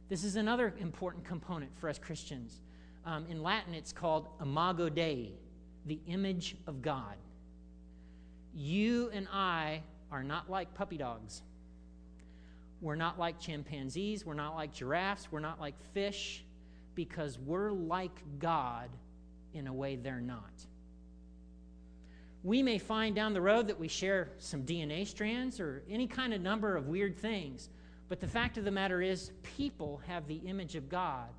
This 0.10 0.24
is 0.24 0.36
another 0.36 0.74
important 0.80 1.24
component 1.24 1.77
for 1.80 1.89
us 1.89 1.98
Christians. 1.98 2.62
Um, 3.08 3.26
in 3.30 3.42
Latin, 3.42 3.74
it's 3.74 3.94
called 3.94 4.28
imago 4.42 4.90
Dei, 4.90 5.32
the 5.86 5.98
image 6.08 6.58
of 6.68 6.82
God. 6.82 7.16
You 8.54 9.10
and 9.14 9.30
I 9.32 9.82
are 10.12 10.24
not 10.24 10.50
like 10.50 10.74
puppy 10.74 10.98
dogs. 10.98 11.42
We're 12.82 12.96
not 12.96 13.18
like 13.18 13.40
chimpanzees. 13.40 14.26
We're 14.26 14.34
not 14.34 14.56
like 14.56 14.74
giraffes. 14.74 15.30
We're 15.32 15.40
not 15.40 15.58
like 15.58 15.76
fish 15.94 16.44
because 16.96 17.40
we're 17.40 17.72
like 17.72 18.22
God 18.40 18.90
in 19.54 19.68
a 19.68 19.74
way 19.74 19.96
they're 19.96 20.20
not. 20.20 20.66
We 22.44 22.62
may 22.62 22.78
find 22.78 23.16
down 23.16 23.34
the 23.34 23.42
road 23.42 23.68
that 23.68 23.80
we 23.80 23.88
share 23.88 24.32
some 24.38 24.64
DNA 24.64 25.08
strands 25.08 25.62
or 25.62 25.82
any 25.90 26.08
kind 26.08 26.34
of 26.34 26.42
number 26.42 26.76
of 26.76 26.88
weird 26.88 27.18
things, 27.18 27.70
but 28.10 28.20
the 28.20 28.28
fact 28.28 28.58
of 28.58 28.66
the 28.66 28.72
matter 28.72 29.02
is, 29.02 29.32
people 29.44 30.02
have 30.08 30.28
the 30.28 30.42
image 30.46 30.76
of 30.76 30.90
God 30.90 31.30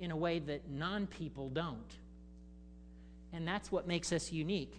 in 0.00 0.10
a 0.10 0.16
way 0.16 0.38
that 0.40 0.70
non 0.70 1.06
people 1.06 1.48
don't. 1.48 1.94
And 3.32 3.46
that's 3.46 3.72
what 3.72 3.86
makes 3.86 4.12
us 4.12 4.32
unique. 4.32 4.74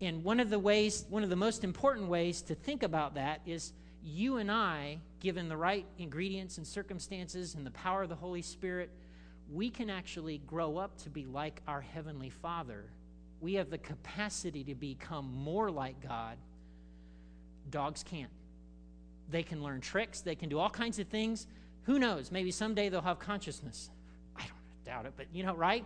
And 0.00 0.22
one 0.24 0.40
of 0.40 0.50
the 0.50 0.58
ways, 0.58 1.04
one 1.08 1.24
of 1.24 1.30
the 1.30 1.36
most 1.36 1.64
important 1.64 2.08
ways 2.08 2.42
to 2.42 2.54
think 2.54 2.82
about 2.82 3.14
that 3.14 3.40
is 3.44 3.72
you 4.02 4.36
and 4.36 4.50
I, 4.50 4.98
given 5.20 5.48
the 5.48 5.56
right 5.56 5.84
ingredients 5.98 6.56
and 6.56 6.66
circumstances 6.66 7.54
and 7.54 7.66
the 7.66 7.70
power 7.72 8.04
of 8.04 8.08
the 8.08 8.14
Holy 8.14 8.42
Spirit, 8.42 8.90
we 9.50 9.70
can 9.70 9.90
actually 9.90 10.38
grow 10.46 10.76
up 10.76 10.96
to 11.02 11.10
be 11.10 11.26
like 11.26 11.60
our 11.66 11.80
Heavenly 11.80 12.30
Father. 12.30 12.84
We 13.40 13.54
have 13.54 13.70
the 13.70 13.78
capacity 13.78 14.62
to 14.64 14.74
become 14.74 15.32
more 15.34 15.70
like 15.70 16.00
God. 16.06 16.36
Dogs 17.70 18.02
can't. 18.02 18.30
they 19.30 19.42
can 19.42 19.62
learn 19.62 19.80
tricks, 19.80 20.22
they 20.22 20.34
can 20.34 20.48
do 20.48 20.58
all 20.58 20.70
kinds 20.70 20.98
of 20.98 21.08
things. 21.08 21.46
Who 21.82 21.98
knows? 21.98 22.30
Maybe 22.30 22.50
someday 22.50 22.88
they'll 22.88 23.02
have 23.02 23.18
consciousness. 23.18 23.90
I 25.04 25.08
it, 25.08 25.14
but 25.16 25.26
you 25.32 25.44
know, 25.44 25.54
right? 25.54 25.84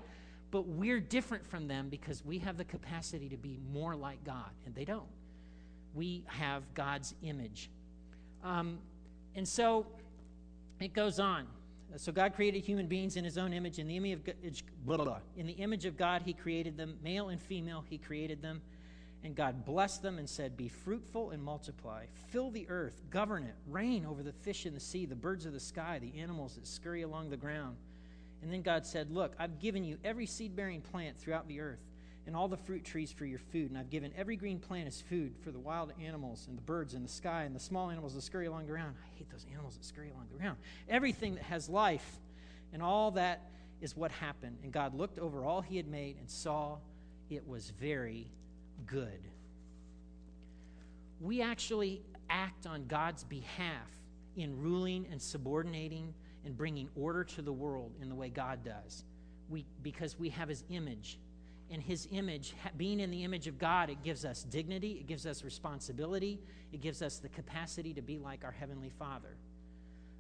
But 0.51 0.67
we're 0.69 1.01
different 1.01 1.47
from 1.47 1.67
them 1.67 1.89
because 1.89 2.25
we 2.25 2.39
have 2.41 2.57
the 2.57 2.65
capacity 2.65 3.29
to 3.31 3.37
be 3.37 3.59
more 3.73 3.97
like 3.97 4.23
God, 4.25 4.51
and 4.67 4.75
they 4.75 4.85
don't. 4.85 5.09
We 5.95 6.25
have 6.27 6.63
God's 6.75 7.15
image. 7.23 7.71
Um, 8.45 8.79
and 9.35 9.47
so 9.47 9.87
it 10.81 10.93
goes 10.93 11.19
on. 11.19 11.47
So 11.97 12.11
God 12.11 12.35
created 12.35 12.65
human 12.65 12.87
beings 12.87 13.17
in 13.17 13.25
his 13.25 13.37
own 13.37 13.53
image. 13.53 13.79
In 13.79 13.87
the 13.87 13.97
image 13.97 14.19
of, 14.29 14.87
blah. 14.87 15.19
In 15.37 15.47
the 15.47 15.53
image 15.53 15.85
of 15.85 15.97
God, 15.97 16.23
he 16.23 16.33
created 16.33 16.77
them. 16.77 16.97
Male 17.03 17.29
and 17.29 17.41
female, 17.41 17.85
he 17.89 17.99
created 17.99 18.41
them. 18.41 18.63
And 19.25 19.37
God 19.37 19.65
blessed 19.65 20.03
them 20.03 20.19
and 20.19 20.29
said, 20.29 20.57
Be 20.57 20.69
fruitful 20.69 21.31
and 21.31 21.43
multiply. 21.43 22.07
Fill 22.31 22.51
the 22.51 22.67
earth, 22.69 23.03
govern 23.11 23.45
it, 23.45 23.55
reign 23.69 24.05
over 24.05 24.23
the 24.23 24.33
fish 24.33 24.67
in 24.67 24.75
the 24.75 24.81
sea, 24.81 25.07
the 25.07 25.15
birds 25.15 25.47
of 25.47 25.53
the 25.53 25.61
sky, 25.61 25.99
the 26.01 26.19
animals 26.21 26.57
that 26.57 26.67
scurry 26.67 27.03
along 27.03 27.31
the 27.31 27.37
ground. 27.37 27.77
And 28.43 28.53
then 28.53 28.63
God 28.63 28.85
said, 28.85 29.11
Look, 29.11 29.35
I've 29.39 29.59
given 29.61 29.85
you 29.85 29.99
every 30.05 30.27
seed 30.27 30.57
bearing 30.57 30.81
plant 30.81 31.19
throughout 31.19 31.47
the 31.49 31.61
earth, 31.61 31.81
and 32.27 32.37
all 32.37 32.49
the 32.49 32.57
fruit 32.57 32.85
trees 32.85 33.13
for 33.13 33.25
your 33.25 33.39
food. 33.39 33.71
And 33.71 33.79
I've 33.79 33.91
given 33.91 34.13
every 34.17 34.37
green 34.37 34.59
plant 34.59 34.89
as 34.89 35.01
food 35.01 35.35
for 35.43 35.51
the 35.51 35.59
wild 35.59 35.93
animals 36.01 36.47
and 36.49 36.57
the 36.57 36.63
birds 36.63 36.95
in 36.95 37.03
the 37.03 37.09
sky 37.09 37.45
and 37.45 37.55
the 37.55 37.61
small 37.61 37.91
animals 37.91 38.15
that 38.15 38.23
scurry 38.23 38.47
along 38.47 38.67
the 38.67 38.73
ground. 38.73 38.95
I 39.03 39.19
hate 39.19 39.31
those 39.31 39.47
animals 39.53 39.77
that 39.77 39.85
scurry 39.85 40.11
along 40.11 40.27
the 40.31 40.39
ground. 40.39 40.59
Everything 40.89 41.37
that 41.37 41.45
has 41.45 41.69
life. 41.69 42.19
And 42.73 42.83
all 42.83 43.13
that 43.13 43.51
is 43.81 43.97
what 43.97 44.11
happened. 44.13 44.59
And 44.63 44.73
God 44.73 44.95
looked 44.95 45.19
over 45.19 45.45
all 45.45 45.61
he 45.61 45.77
had 45.77 45.89
made 45.89 46.17
and 46.19 46.31
saw 46.31 46.79
it 47.29 47.47
was 47.47 47.71
very 47.71 48.31
good. 48.87 49.21
We 51.21 51.43
actually 51.43 52.03
act 52.31 52.67
on 52.67 52.87
God's 52.87 53.25
behalf 53.25 53.89
in 54.37 54.61
ruling 54.61 55.07
and 55.11 55.21
subordinating 55.21 56.15
and 56.45 56.57
bringing 56.57 56.89
order 56.97 57.25
to 57.25 57.43
the 57.43 57.53
world 57.53 57.93
in 58.01 58.09
the 58.09 58.15
way 58.15 58.29
God 58.29 58.65
does. 58.65 59.05
We, 59.49 59.65
because 59.83 60.19
we 60.19 60.31
have 60.31 60.49
his 60.49 60.65
image. 60.71 61.19
And 61.71 61.83
his 61.83 62.07
image, 62.13 62.55
being 62.77 63.01
in 63.01 63.11
the 63.11 63.25
image 63.25 63.47
of 63.47 63.59
God, 63.59 63.89
it 63.89 64.03
gives 64.03 64.27
us 64.27 64.43
dignity, 64.43 64.99
it 65.01 65.07
gives 65.07 65.25
us 65.25 65.43
responsibility, 65.43 66.39
it 66.71 66.83
gives 66.83 67.01
us 67.01 67.17
the 67.17 67.31
capacity 67.31 67.95
to 67.95 68.03
be 68.03 68.19
like 68.19 68.45
our 68.45 68.51
Heavenly 68.51 68.91
Father. 68.99 69.37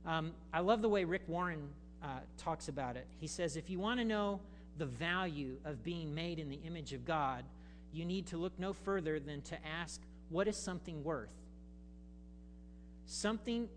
Um, 0.06 0.32
I 0.52 0.60
love 0.60 0.80
the 0.80 0.88
way 0.88 1.04
Rick 1.04 1.22
Warren 1.28 1.68
uh, 2.02 2.20
talks 2.38 2.68
about 2.68 2.96
it. 2.96 3.06
He 3.20 3.26
says, 3.26 3.56
if 3.56 3.68
you 3.68 3.78
want 3.78 4.00
to 4.00 4.04
know 4.04 4.40
the 4.78 4.86
value 4.86 5.58
of 5.66 5.84
being 5.84 6.14
made 6.14 6.38
in 6.38 6.48
the 6.48 6.58
image 6.64 6.94
of 6.94 7.04
God, 7.04 7.44
you 7.92 8.06
need 8.06 8.26
to 8.28 8.38
look 8.38 8.58
no 8.58 8.72
further 8.72 9.20
than 9.20 9.42
to 9.42 9.58
ask, 9.66 10.00
what 10.30 10.48
is 10.48 10.56
something 10.56 11.04
worth? 11.04 11.28
Something, 13.04 13.68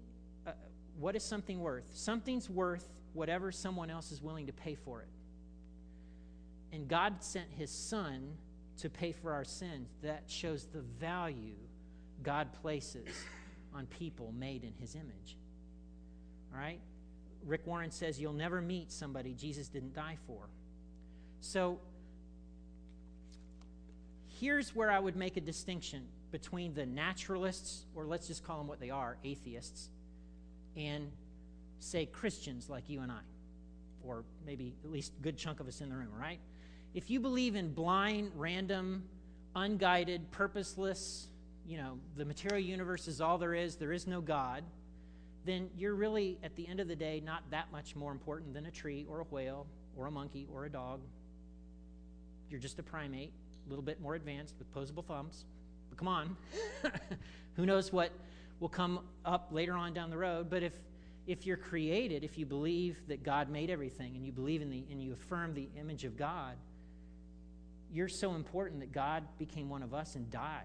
what 0.99 1.15
is 1.15 1.23
something 1.23 1.59
worth? 1.59 1.89
Something's 1.93 2.49
worth 2.49 2.87
whatever 3.13 3.51
someone 3.51 3.89
else 3.89 4.11
is 4.11 4.21
willing 4.21 4.47
to 4.47 4.53
pay 4.53 4.75
for 4.75 5.01
it. 5.01 5.09
And 6.71 6.87
God 6.87 7.23
sent 7.23 7.47
his 7.51 7.71
son 7.71 8.33
to 8.79 8.89
pay 8.89 9.11
for 9.13 9.31
our 9.31 9.45
sins. 9.45 9.89
That 10.03 10.23
shows 10.27 10.65
the 10.65 10.81
value 10.81 11.55
God 12.23 12.53
places 12.61 13.07
on 13.73 13.85
people 13.87 14.33
made 14.37 14.63
in 14.63 14.73
his 14.79 14.95
image. 14.95 15.37
All 16.53 16.59
right? 16.59 16.79
Rick 17.45 17.61
Warren 17.65 17.91
says 17.91 18.19
you'll 18.19 18.33
never 18.33 18.61
meet 18.61 18.91
somebody 18.91 19.33
Jesus 19.33 19.67
didn't 19.67 19.93
die 19.93 20.17
for. 20.27 20.49
So 21.41 21.79
here's 24.39 24.75
where 24.75 24.91
I 24.91 24.99
would 24.99 25.15
make 25.15 25.37
a 25.37 25.41
distinction 25.41 26.07
between 26.31 26.73
the 26.73 26.85
naturalists, 26.85 27.85
or 27.95 28.05
let's 28.05 28.27
just 28.27 28.43
call 28.43 28.57
them 28.57 28.67
what 28.67 28.79
they 28.79 28.89
are, 28.89 29.17
atheists, 29.23 29.89
and 30.75 31.11
say 31.79 32.05
Christians 32.05 32.69
like 32.69 32.89
you 32.89 33.01
and 33.01 33.11
I, 33.11 33.21
or 34.03 34.23
maybe 34.45 34.73
at 34.83 34.91
least 34.91 35.13
a 35.19 35.23
good 35.23 35.37
chunk 35.37 35.59
of 35.59 35.67
us 35.67 35.81
in 35.81 35.89
the 35.89 35.95
room, 35.95 36.09
right? 36.19 36.39
If 36.93 37.09
you 37.09 37.19
believe 37.19 37.55
in 37.55 37.73
blind, 37.73 38.31
random, 38.35 39.03
unguided, 39.55 40.31
purposeless, 40.31 41.27
you 41.67 41.77
know, 41.77 41.97
the 42.15 42.25
material 42.25 42.59
universe 42.59 43.07
is 43.07 43.21
all 43.21 43.37
there 43.37 43.53
is, 43.53 43.75
there 43.75 43.91
is 43.91 44.07
no 44.07 44.21
God, 44.21 44.63
then 45.45 45.69
you're 45.77 45.95
really, 45.95 46.37
at 46.43 46.55
the 46.55 46.67
end 46.67 46.79
of 46.79 46.87
the 46.87 46.95
day, 46.95 47.21
not 47.23 47.43
that 47.51 47.71
much 47.71 47.95
more 47.95 48.11
important 48.11 48.53
than 48.53 48.65
a 48.65 48.71
tree 48.71 49.05
or 49.09 49.21
a 49.21 49.23
whale 49.25 49.67
or 49.95 50.07
a 50.07 50.11
monkey 50.11 50.47
or 50.51 50.65
a 50.65 50.69
dog. 50.69 51.01
You're 52.49 52.59
just 52.59 52.79
a 52.79 52.83
primate 52.83 53.31
a 53.65 53.69
little 53.69 53.83
bit 53.83 53.99
more 54.01 54.15
advanced 54.15 54.55
with 54.59 54.73
posable 54.73 55.05
thumbs. 55.05 55.45
But 55.89 55.97
come 55.97 56.07
on. 56.07 56.37
Who 57.55 57.65
knows 57.65 57.91
what 57.91 58.11
will 58.59 58.69
come 58.69 58.99
up 59.23 59.49
later 59.51 59.73
on 59.73 59.93
down 59.93 60.09
the 60.09 60.17
road. 60.17 60.49
But 60.49 60.63
if, 60.63 60.73
if 61.27 61.45
you're 61.45 61.57
created, 61.57 62.23
if 62.23 62.37
you 62.37 62.45
believe 62.45 62.97
that 63.07 63.23
God 63.23 63.49
made 63.49 63.69
everything 63.69 64.15
and 64.15 64.25
you 64.25 64.31
believe 64.31 64.61
in 64.61 64.69
the 64.69 64.83
and 64.89 65.01
you 65.01 65.13
affirm 65.13 65.53
the 65.53 65.67
image 65.79 66.03
of 66.05 66.17
God, 66.17 66.55
you're 67.91 68.09
so 68.09 68.35
important 68.35 68.79
that 68.81 68.91
God 68.91 69.23
became 69.37 69.69
one 69.69 69.83
of 69.83 69.93
us 69.93 70.15
and 70.15 70.29
died 70.29 70.63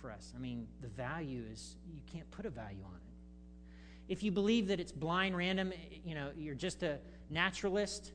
for 0.00 0.10
us. 0.10 0.32
I 0.36 0.38
mean, 0.38 0.66
the 0.80 0.88
value 0.88 1.42
is 1.52 1.76
you 1.92 2.00
can't 2.12 2.30
put 2.30 2.46
a 2.46 2.50
value 2.50 2.84
on 2.84 2.94
it. 2.94 4.12
If 4.12 4.22
you 4.22 4.32
believe 4.32 4.68
that 4.68 4.80
it's 4.80 4.92
blind, 4.92 5.36
random, 5.36 5.72
you 6.04 6.14
know, 6.14 6.30
you're 6.36 6.54
just 6.54 6.82
a 6.82 6.98
naturalist, 7.30 8.12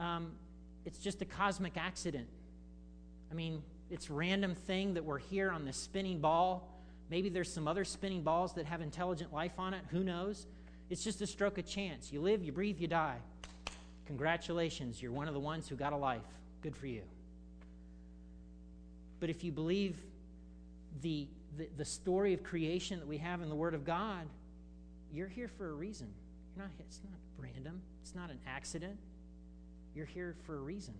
um, 0.00 0.32
it's 0.84 0.98
just 0.98 1.20
a 1.20 1.24
cosmic 1.24 1.76
accident. 1.76 2.28
I 3.30 3.34
mean, 3.34 3.62
it's 3.90 4.08
random 4.10 4.54
thing 4.54 4.94
that 4.94 5.04
we're 5.04 5.18
here 5.18 5.50
on 5.50 5.64
this 5.64 5.76
spinning 5.76 6.20
ball. 6.20 6.72
Maybe 7.08 7.28
there's 7.28 7.52
some 7.52 7.68
other 7.68 7.84
spinning 7.84 8.22
balls 8.22 8.54
that 8.54 8.66
have 8.66 8.80
intelligent 8.80 9.32
life 9.32 9.58
on 9.58 9.74
it. 9.74 9.82
Who 9.90 10.02
knows? 10.02 10.46
It's 10.90 11.04
just 11.04 11.20
a 11.20 11.26
stroke 11.26 11.58
of 11.58 11.66
chance. 11.66 12.12
You 12.12 12.20
live, 12.20 12.42
you 12.42 12.52
breathe, 12.52 12.78
you 12.78 12.88
die. 12.88 13.18
Congratulations, 14.06 15.02
you're 15.02 15.12
one 15.12 15.28
of 15.28 15.34
the 15.34 15.40
ones 15.40 15.68
who 15.68 15.76
got 15.76 15.92
a 15.92 15.96
life. 15.96 16.22
Good 16.62 16.76
for 16.76 16.86
you. 16.86 17.02
But 19.18 19.30
if 19.30 19.42
you 19.42 19.50
believe 19.52 19.96
the, 21.02 21.26
the, 21.56 21.68
the 21.76 21.84
story 21.84 22.34
of 22.34 22.42
creation 22.42 23.00
that 23.00 23.08
we 23.08 23.18
have 23.18 23.40
in 23.40 23.48
the 23.48 23.54
Word 23.54 23.74
of 23.74 23.84
God, 23.84 24.26
you're 25.12 25.28
here 25.28 25.48
for 25.48 25.70
a 25.70 25.72
reason. 25.72 26.08
You're 26.54 26.64
not, 26.64 26.72
it's 26.78 27.00
not 27.04 27.18
random, 27.38 27.80
it's 28.02 28.14
not 28.14 28.30
an 28.30 28.38
accident. 28.46 28.96
You're 29.94 30.06
here 30.06 30.34
for 30.44 30.56
a 30.56 30.60
reason. 30.60 30.94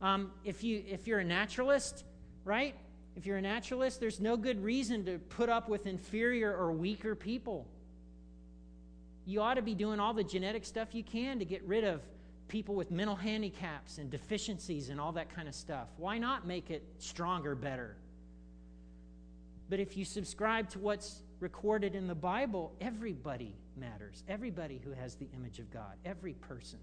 Um, 0.00 0.30
if, 0.44 0.62
you, 0.64 0.82
if 0.88 1.06
you're 1.06 1.18
a 1.18 1.24
naturalist, 1.24 2.04
right? 2.44 2.74
If 3.16 3.26
you're 3.26 3.36
a 3.36 3.42
naturalist, 3.42 4.00
there's 4.00 4.20
no 4.20 4.36
good 4.36 4.62
reason 4.62 5.04
to 5.04 5.18
put 5.18 5.48
up 5.48 5.68
with 5.68 5.86
inferior 5.86 6.54
or 6.54 6.72
weaker 6.72 7.14
people. 7.14 7.66
You 9.26 9.42
ought 9.42 9.54
to 9.54 9.62
be 9.62 9.74
doing 9.74 10.00
all 10.00 10.14
the 10.14 10.24
genetic 10.24 10.64
stuff 10.64 10.94
you 10.94 11.04
can 11.04 11.38
to 11.38 11.44
get 11.44 11.62
rid 11.64 11.84
of 11.84 12.00
people 12.48 12.74
with 12.74 12.90
mental 12.90 13.16
handicaps 13.16 13.98
and 13.98 14.10
deficiencies 14.10 14.88
and 14.88 15.00
all 15.00 15.12
that 15.12 15.34
kind 15.34 15.46
of 15.48 15.54
stuff. 15.54 15.88
Why 15.96 16.18
not 16.18 16.46
make 16.46 16.70
it 16.70 16.82
stronger, 16.98 17.54
better? 17.54 17.96
But 19.68 19.80
if 19.80 19.96
you 19.96 20.04
subscribe 20.04 20.68
to 20.70 20.78
what's 20.78 21.22
recorded 21.40 21.94
in 21.94 22.06
the 22.06 22.14
Bible, 22.14 22.72
everybody 22.80 23.54
matters. 23.76 24.22
Everybody 24.28 24.80
who 24.84 24.92
has 24.92 25.14
the 25.14 25.28
image 25.34 25.58
of 25.58 25.70
God, 25.70 25.96
every 26.04 26.34
person. 26.34 26.78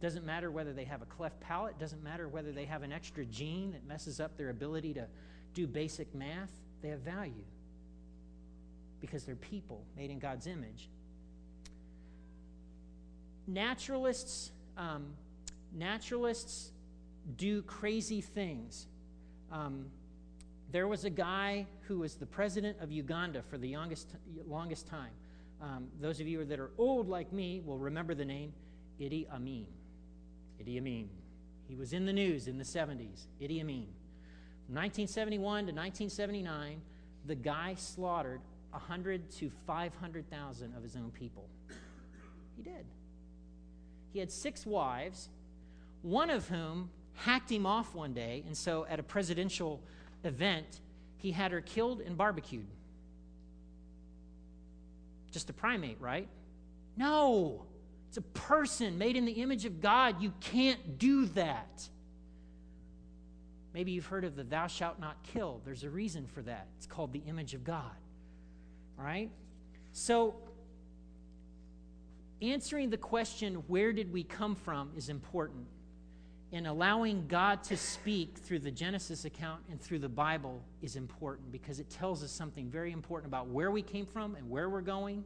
Doesn't 0.00 0.24
matter 0.24 0.50
whether 0.50 0.72
they 0.72 0.84
have 0.84 1.02
a 1.02 1.06
cleft 1.06 1.40
palate, 1.40 1.78
doesn't 1.78 2.04
matter 2.04 2.28
whether 2.28 2.52
they 2.52 2.66
have 2.66 2.82
an 2.82 2.92
extra 2.92 3.24
gene 3.24 3.72
that 3.72 3.86
messes 3.86 4.20
up 4.20 4.36
their 4.36 4.50
ability 4.50 4.94
to 4.94 5.06
do 5.56 5.66
basic 5.66 6.14
math. 6.14 6.52
They 6.82 6.90
have 6.90 7.00
value 7.00 7.32
because 9.00 9.24
they're 9.24 9.34
people 9.34 9.82
made 9.96 10.10
in 10.10 10.18
God's 10.18 10.46
image. 10.46 10.88
Naturalists, 13.48 14.52
um, 14.76 15.06
naturalists 15.72 16.70
do 17.36 17.62
crazy 17.62 18.20
things. 18.20 18.86
Um, 19.50 19.86
there 20.70 20.86
was 20.88 21.04
a 21.04 21.10
guy 21.10 21.66
who 21.82 22.00
was 22.00 22.14
the 22.14 22.26
president 22.26 22.76
of 22.80 22.92
Uganda 22.92 23.42
for 23.42 23.56
the 23.56 23.74
longest, 23.74 24.14
longest 24.46 24.86
time. 24.86 25.12
Um, 25.62 25.88
those 26.00 26.20
of 26.20 26.28
you 26.28 26.44
that 26.44 26.60
are 26.60 26.70
old 26.76 27.08
like 27.08 27.32
me 27.32 27.62
will 27.64 27.78
remember 27.78 28.14
the 28.14 28.24
name 28.24 28.52
Idi 29.00 29.30
Amin. 29.32 29.66
Idi 30.60 30.76
Amin. 30.76 31.08
He 31.66 31.76
was 31.76 31.94
in 31.94 32.04
the 32.04 32.12
news 32.12 32.46
in 32.46 32.58
the 32.58 32.64
70s. 32.64 33.26
Idi 33.40 33.60
Amin. 33.60 33.86
From 34.66 34.74
1971 34.74 35.66
to 35.66 35.72
1979, 35.72 36.80
the 37.24 37.36
guy 37.36 37.74
slaughtered 37.76 38.40
100 38.70 39.30
to 39.30 39.50
500,000 39.64 40.74
of 40.76 40.82
his 40.82 40.96
own 40.96 41.12
people. 41.12 41.48
He 42.56 42.62
did. 42.62 42.84
He 44.12 44.18
had 44.18 44.30
six 44.30 44.66
wives, 44.66 45.28
one 46.02 46.30
of 46.30 46.48
whom 46.48 46.90
hacked 47.14 47.50
him 47.50 47.64
off 47.64 47.94
one 47.94 48.12
day, 48.12 48.42
and 48.46 48.56
so 48.56 48.86
at 48.88 48.98
a 48.98 49.02
presidential 49.04 49.80
event, 50.24 50.80
he 51.16 51.30
had 51.30 51.52
her 51.52 51.60
killed 51.60 52.00
and 52.00 52.16
barbecued. 52.16 52.66
Just 55.30 55.48
a 55.48 55.52
primate, 55.52 56.00
right? 56.00 56.28
No. 56.96 57.66
It's 58.08 58.16
a 58.16 58.22
person 58.22 58.98
made 58.98 59.16
in 59.16 59.26
the 59.26 59.32
image 59.32 59.64
of 59.64 59.80
God. 59.80 60.20
You 60.20 60.32
can't 60.40 60.98
do 60.98 61.26
that. 61.26 61.88
Maybe 63.76 63.92
you've 63.92 64.06
heard 64.06 64.24
of 64.24 64.36
the 64.36 64.42
thou 64.42 64.68
shalt 64.68 64.98
not 64.98 65.22
kill. 65.22 65.60
There's 65.66 65.84
a 65.84 65.90
reason 65.90 66.26
for 66.26 66.40
that. 66.40 66.66
It's 66.78 66.86
called 66.86 67.12
the 67.12 67.20
image 67.28 67.52
of 67.52 67.62
God. 67.62 67.92
Right? 68.96 69.30
So, 69.92 70.36
answering 72.40 72.88
the 72.88 72.96
question, 72.96 73.56
where 73.66 73.92
did 73.92 74.10
we 74.10 74.24
come 74.24 74.54
from, 74.54 74.92
is 74.96 75.10
important. 75.10 75.66
And 76.54 76.66
allowing 76.66 77.26
God 77.28 77.62
to 77.64 77.76
speak 77.76 78.38
through 78.38 78.60
the 78.60 78.70
Genesis 78.70 79.26
account 79.26 79.60
and 79.70 79.78
through 79.78 79.98
the 79.98 80.08
Bible 80.08 80.62
is 80.80 80.96
important 80.96 81.52
because 81.52 81.78
it 81.78 81.90
tells 81.90 82.24
us 82.24 82.32
something 82.32 82.70
very 82.70 82.92
important 82.92 83.28
about 83.28 83.48
where 83.48 83.70
we 83.70 83.82
came 83.82 84.06
from 84.06 84.36
and 84.36 84.48
where 84.48 84.70
we're 84.70 84.80
going. 84.80 85.22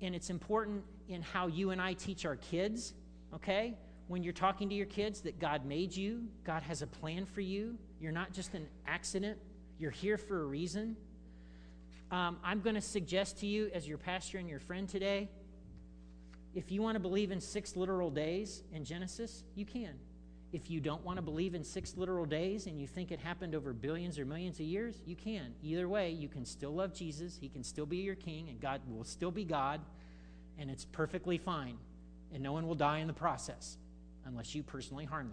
And 0.00 0.14
it's 0.14 0.30
important 0.30 0.84
in 1.08 1.22
how 1.22 1.48
you 1.48 1.70
and 1.70 1.82
I 1.82 1.94
teach 1.94 2.24
our 2.24 2.36
kids, 2.36 2.94
okay? 3.34 3.74
When 4.08 4.22
you're 4.22 4.32
talking 4.32 4.68
to 4.68 4.74
your 4.74 4.86
kids, 4.86 5.20
that 5.22 5.38
God 5.38 5.64
made 5.64 5.96
you, 5.96 6.24
God 6.44 6.62
has 6.62 6.82
a 6.82 6.86
plan 6.86 7.24
for 7.24 7.40
you. 7.40 7.78
You're 8.00 8.12
not 8.12 8.32
just 8.32 8.54
an 8.54 8.66
accident, 8.86 9.38
you're 9.78 9.90
here 9.90 10.18
for 10.18 10.42
a 10.42 10.44
reason. 10.44 10.96
Um, 12.10 12.36
I'm 12.44 12.60
going 12.60 12.74
to 12.74 12.82
suggest 12.82 13.38
to 13.38 13.46
you, 13.46 13.70
as 13.72 13.88
your 13.88 13.96
pastor 13.96 14.38
and 14.38 14.48
your 14.48 14.60
friend 14.60 14.88
today, 14.88 15.30
if 16.54 16.70
you 16.70 16.82
want 16.82 16.96
to 16.96 17.00
believe 17.00 17.30
in 17.30 17.40
six 17.40 17.76
literal 17.76 18.10
days 18.10 18.62
in 18.74 18.84
Genesis, 18.84 19.44
you 19.54 19.64
can. 19.64 19.94
If 20.52 20.70
you 20.70 20.80
don't 20.80 21.02
want 21.02 21.16
to 21.16 21.22
believe 21.22 21.54
in 21.54 21.64
six 21.64 21.96
literal 21.96 22.26
days 22.26 22.66
and 22.66 22.78
you 22.78 22.86
think 22.86 23.10
it 23.10 23.18
happened 23.18 23.54
over 23.54 23.72
billions 23.72 24.18
or 24.18 24.26
millions 24.26 24.56
of 24.56 24.66
years, 24.66 25.00
you 25.06 25.16
can. 25.16 25.54
Either 25.62 25.88
way, 25.88 26.10
you 26.10 26.28
can 26.28 26.44
still 26.44 26.74
love 26.74 26.92
Jesus. 26.92 27.38
He 27.40 27.48
can 27.48 27.64
still 27.64 27.86
be 27.86 27.98
your 27.98 28.14
king, 28.14 28.50
and 28.50 28.60
God 28.60 28.82
will 28.86 29.04
still 29.04 29.30
be 29.30 29.44
God, 29.44 29.80
and 30.58 30.70
it's 30.70 30.84
perfectly 30.84 31.38
fine. 31.38 31.78
And 32.34 32.42
no 32.42 32.52
one 32.52 32.66
will 32.66 32.74
die 32.74 32.98
in 32.98 33.06
the 33.06 33.14
process 33.14 33.78
unless 34.24 34.54
you 34.54 34.62
personally 34.62 35.04
harm 35.04 35.32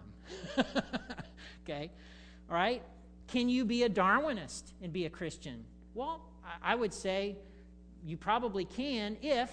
them. 0.56 0.66
okay? 1.64 1.90
All 2.48 2.54
right? 2.54 2.82
Can 3.28 3.48
you 3.48 3.64
be 3.64 3.84
a 3.84 3.88
Darwinist 3.88 4.72
and 4.82 4.92
be 4.92 5.06
a 5.06 5.10
Christian? 5.10 5.64
Well, 5.94 6.22
I 6.62 6.74
would 6.74 6.92
say 6.92 7.36
you 8.04 8.16
probably 8.16 8.64
can 8.64 9.16
if 9.22 9.50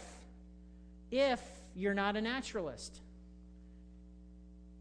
if 1.11 1.41
you're 1.75 1.93
not 1.93 2.15
a 2.15 2.21
naturalist. 2.21 3.01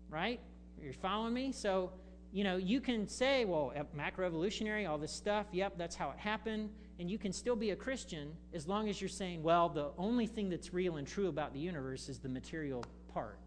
Right? 0.08 0.40
You're 0.80 0.92
following 0.92 1.34
me? 1.34 1.52
So, 1.52 1.92
you 2.32 2.44
know, 2.44 2.56
you 2.56 2.80
can 2.80 3.08
say, 3.08 3.44
well, 3.44 3.72
eh, 3.74 3.82
macroevolutionary, 3.96 4.88
all 4.88 4.98
this 4.98 5.12
stuff, 5.12 5.46
yep, 5.52 5.74
that's 5.76 5.94
how 5.94 6.10
it 6.10 6.18
happened. 6.18 6.70
And 6.98 7.10
you 7.10 7.18
can 7.18 7.32
still 7.32 7.56
be 7.56 7.70
a 7.70 7.76
Christian 7.76 8.32
as 8.54 8.66
long 8.66 8.88
as 8.88 9.00
you're 9.00 9.08
saying, 9.08 9.42
well, 9.42 9.68
the 9.68 9.90
only 9.98 10.26
thing 10.26 10.48
that's 10.48 10.72
real 10.72 10.96
and 10.96 11.06
true 11.06 11.28
about 11.28 11.52
the 11.52 11.60
universe 11.60 12.08
is 12.08 12.18
the 12.18 12.28
material 12.28 12.84
part. 13.12 13.38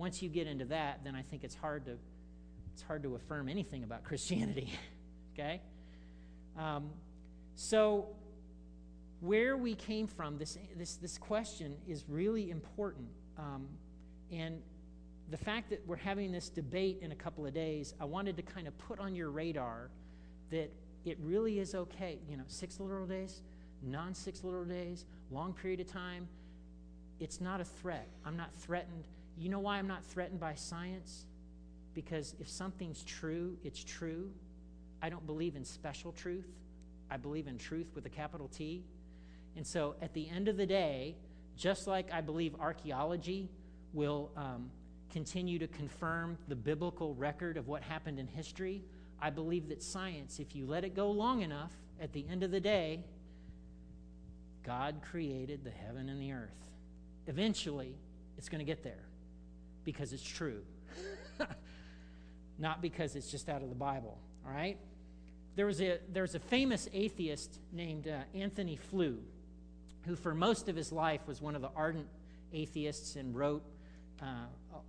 Once 0.00 0.22
you 0.22 0.30
get 0.30 0.46
into 0.46 0.64
that, 0.64 1.04
then 1.04 1.14
I 1.14 1.20
think 1.20 1.44
it's 1.44 1.54
hard 1.54 1.84
to 1.84 1.98
it's 2.72 2.80
hard 2.80 3.02
to 3.02 3.16
affirm 3.16 3.50
anything 3.50 3.84
about 3.84 4.02
Christianity. 4.10 4.72
okay? 5.34 5.60
Um, 6.58 6.88
so 7.54 8.08
where 9.20 9.58
we 9.58 9.74
came 9.74 10.06
from, 10.06 10.38
this, 10.38 10.56
this, 10.78 10.94
this 10.96 11.18
question 11.18 11.76
is 11.86 12.06
really 12.08 12.50
important. 12.50 13.08
Um, 13.36 13.68
and 14.32 14.62
the 15.30 15.36
fact 15.36 15.68
that 15.68 15.86
we're 15.86 15.96
having 15.96 16.32
this 16.32 16.48
debate 16.48 17.00
in 17.02 17.12
a 17.12 17.14
couple 17.14 17.44
of 17.44 17.52
days, 17.52 17.92
I 18.00 18.06
wanted 18.06 18.38
to 18.38 18.42
kind 18.42 18.66
of 18.66 18.78
put 18.78 19.00
on 19.00 19.14
your 19.14 19.30
radar 19.30 19.90
that 20.50 20.72
it 21.04 21.18
really 21.20 21.58
is 21.58 21.74
okay. 21.74 22.20
You 22.26 22.38
know, 22.38 22.44
six 22.46 22.80
literal 22.80 23.06
days, 23.06 23.42
non 23.82 24.14
six 24.14 24.42
literal 24.42 24.64
days, 24.64 25.04
long 25.30 25.52
period 25.52 25.80
of 25.80 25.88
time. 25.88 26.26
It's 27.18 27.42
not 27.42 27.60
a 27.60 27.64
threat. 27.64 28.08
I'm 28.24 28.38
not 28.38 28.54
threatened. 28.54 29.04
You 29.36 29.48
know 29.48 29.60
why 29.60 29.78
I'm 29.78 29.88
not 29.88 30.04
threatened 30.04 30.40
by 30.40 30.54
science? 30.54 31.26
Because 31.94 32.34
if 32.38 32.48
something's 32.48 33.02
true, 33.04 33.56
it's 33.64 33.82
true. 33.82 34.30
I 35.02 35.08
don't 35.08 35.26
believe 35.26 35.56
in 35.56 35.64
special 35.64 36.12
truth. 36.12 36.48
I 37.10 37.16
believe 37.16 37.46
in 37.46 37.58
truth 37.58 37.88
with 37.94 38.06
a 38.06 38.10
capital 38.10 38.48
T. 38.48 38.84
And 39.56 39.66
so 39.66 39.96
at 40.00 40.14
the 40.14 40.28
end 40.28 40.48
of 40.48 40.56
the 40.56 40.66
day, 40.66 41.16
just 41.56 41.86
like 41.86 42.12
I 42.12 42.20
believe 42.20 42.54
archaeology 42.60 43.50
will 43.92 44.30
um, 44.36 44.70
continue 45.10 45.58
to 45.58 45.66
confirm 45.66 46.38
the 46.48 46.54
biblical 46.54 47.14
record 47.14 47.56
of 47.56 47.66
what 47.66 47.82
happened 47.82 48.18
in 48.18 48.26
history, 48.26 48.82
I 49.20 49.30
believe 49.30 49.68
that 49.68 49.82
science, 49.82 50.38
if 50.38 50.54
you 50.54 50.66
let 50.66 50.84
it 50.84 50.94
go 50.94 51.10
long 51.10 51.42
enough, 51.42 51.72
at 52.00 52.12
the 52.12 52.24
end 52.30 52.42
of 52.42 52.50
the 52.50 52.60
day, 52.60 53.04
God 54.64 55.00
created 55.02 55.64
the 55.64 55.70
heaven 55.70 56.08
and 56.08 56.20
the 56.20 56.32
earth. 56.32 56.70
Eventually, 57.26 57.94
it's 58.38 58.48
going 58.48 58.60
to 58.60 58.64
get 58.64 58.82
there 58.82 59.09
because 59.84 60.12
it's 60.12 60.22
true, 60.22 60.62
not 62.58 62.82
because 62.82 63.16
it's 63.16 63.30
just 63.30 63.48
out 63.48 63.62
of 63.62 63.68
the 63.68 63.74
Bible, 63.74 64.18
all 64.46 64.52
right? 64.52 64.78
There 65.56 65.66
was 65.66 65.80
a, 65.80 65.98
there 66.12 66.22
was 66.22 66.34
a 66.34 66.38
famous 66.38 66.88
atheist 66.92 67.58
named 67.72 68.08
uh, 68.08 68.20
Antony 68.34 68.76
Flew 68.76 69.18
who 70.06 70.16
for 70.16 70.34
most 70.34 70.68
of 70.68 70.76
his 70.76 70.92
life 70.92 71.20
was 71.26 71.40
one 71.42 71.54
of 71.54 71.62
the 71.62 71.70
ardent 71.76 72.06
atheists 72.52 73.16
and 73.16 73.36
wrote 73.36 73.62
uh, 74.22 74.24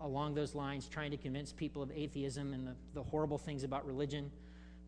along 0.02 0.34
those 0.34 0.56
lines, 0.56 0.88
trying 0.88 1.12
to 1.12 1.18
convince 1.18 1.52
people 1.52 1.82
of 1.82 1.92
atheism 1.92 2.54
and 2.54 2.68
the, 2.68 2.76
the 2.94 3.04
horrible 3.04 3.38
things 3.38 3.64
about 3.64 3.86
religion. 3.86 4.32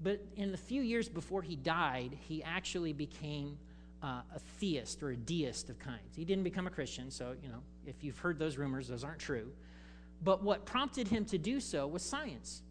But 0.02 0.22
in 0.36 0.52
the 0.52 0.58
few 0.58 0.82
years 0.82 1.08
before 1.08 1.42
he 1.42 1.56
died, 1.56 2.18
he 2.28 2.44
actually 2.44 2.94
became 2.94 3.58
uh, 4.02 4.22
a 4.36 4.40
theist 4.60 5.02
or 5.02 5.12
a 5.12 5.16
deist 5.16 5.70
of 5.70 5.80
kinds. 5.80 6.16
He 6.16 6.26
didn't 6.26 6.44
become 6.44 6.68
a 6.68 6.70
Christian, 6.70 7.10
so, 7.10 7.36
you 7.42 7.48
know, 7.48 7.62
if 7.86 8.04
you've 8.04 8.18
heard 8.18 8.38
those 8.38 8.58
rumors, 8.58 8.90
those 8.90 9.04
aren't 9.04 9.20
true. 9.20 9.52
But 10.22 10.44
what 10.44 10.66
prompted 10.66 11.08
him 11.08 11.26
to 11.26 11.38
do 11.38 11.60
so 11.60 11.88
was 11.88 12.04
science. 12.04 12.62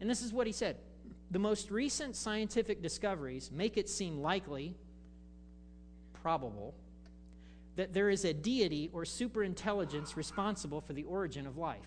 And 0.00 0.08
this 0.08 0.22
is 0.22 0.32
what 0.32 0.46
he 0.46 0.52
said 0.52 0.76
The 1.30 1.38
most 1.38 1.70
recent 1.70 2.16
scientific 2.16 2.82
discoveries 2.82 3.50
make 3.50 3.76
it 3.76 3.88
seem 3.88 4.18
likely 4.20 4.74
probable 6.22 6.74
that 7.76 7.92
there 7.94 8.10
is 8.10 8.24
a 8.24 8.34
deity 8.34 8.90
or 8.92 9.04
superintelligence 9.04 10.16
responsible 10.16 10.80
for 10.80 10.92
the 10.92 11.04
origin 11.04 11.46
of 11.46 11.56
life. 11.56 11.86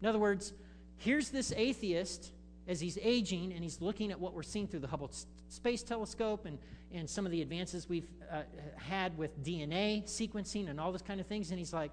In 0.00 0.06
other 0.06 0.20
words, 0.20 0.52
here's 0.96 1.30
this 1.30 1.52
atheist 1.56 2.30
as 2.68 2.80
he's 2.80 2.98
aging 3.02 3.52
and 3.52 3.64
he's 3.64 3.80
looking 3.80 4.12
at 4.12 4.20
what 4.20 4.34
we're 4.34 4.44
seeing 4.44 4.68
through 4.68 4.80
the 4.80 4.86
Hubble 4.86 5.10
Space 5.48 5.82
Telescope 5.82 6.46
and, 6.46 6.58
and 6.92 7.10
some 7.10 7.26
of 7.26 7.32
the 7.32 7.42
advances 7.42 7.88
we've 7.88 8.06
uh, 8.30 8.42
had 8.76 9.16
with 9.18 9.42
DNA 9.42 10.04
sequencing 10.04 10.68
and 10.68 10.78
all 10.78 10.92
those 10.92 11.02
kind 11.02 11.18
of 11.18 11.26
things. 11.26 11.50
And 11.50 11.58
he's 11.58 11.72
like, 11.72 11.90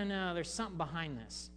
I 0.00 0.16
don't 0.16 0.34
there's 0.34 0.52
something 0.52 0.78
behind 0.78 1.18
this. 1.18 1.50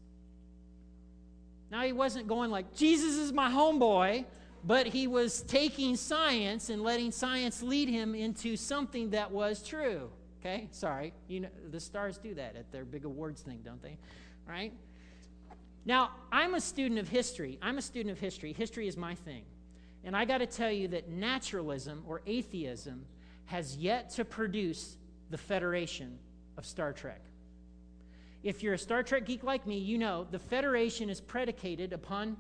Now, 1.72 1.82
he 1.84 1.94
wasn't 1.94 2.28
going 2.28 2.52
like, 2.52 2.76
Jesus 2.76 3.16
is 3.16 3.34
my 3.34 3.50
homeboy 3.50 4.26
but 4.64 4.88
he 4.88 5.08
was 5.08 5.42
taking 5.42 5.96
science 5.96 6.70
and 6.70 6.82
letting 6.82 7.12
science 7.12 7.62
lead 7.62 7.90
him 7.90 8.16
into 8.16 8.56
something 8.56 9.10
that 9.10 9.30
was 9.30 9.62
true. 9.62 10.10
Okay, 10.40 10.68
sorry. 10.72 11.14
You 11.28 11.42
know 11.42 11.50
the 11.72 11.80
stars 11.80 12.18
do 12.18 12.34
that 12.36 12.56
at 12.56 12.72
their 12.72 12.86
big 12.86 13.06
awards 13.06 13.42
thing, 13.42 13.62
don't 13.64 13.82
they? 13.82 13.98
Right? 14.48 14.74
Now, 15.86 16.12
I'm 16.32 16.54
a 16.54 16.62
student 16.62 17.00
of 17.00 17.10
history. 17.10 17.60
I'm 17.62 17.78
a 17.78 17.82
student 17.82 18.12
of 18.12 18.20
history. 18.20 18.54
History 18.54 18.88
is 18.88 18.96
my 18.96 19.16
thing. 19.16 19.44
And 20.06 20.16
I 20.16 20.26
got 20.26 20.38
to 20.38 20.48
tell 20.48 20.72
you 20.72 20.88
that 20.90 21.10
naturalism 21.10 22.04
or 22.08 22.22
atheism 22.26 23.06
has 23.46 23.76
yet 23.76 24.10
to 24.12 24.24
produce 24.24 24.98
the 25.30 25.38
Federation 25.38 26.18
of 26.58 26.66
Star 26.66 26.94
Trek. 26.94 27.22
If 28.44 28.62
you're 28.62 28.74
a 28.74 28.78
Star 28.78 29.04
Trek 29.04 29.26
geek 29.26 29.44
like 29.44 29.66
me, 29.66 29.78
you 29.78 29.98
know 29.98 30.28
the 30.30 30.40
Federation 30.40 31.10
is 31.10 31.22
predicated 31.22 31.94
upon 31.94 32.36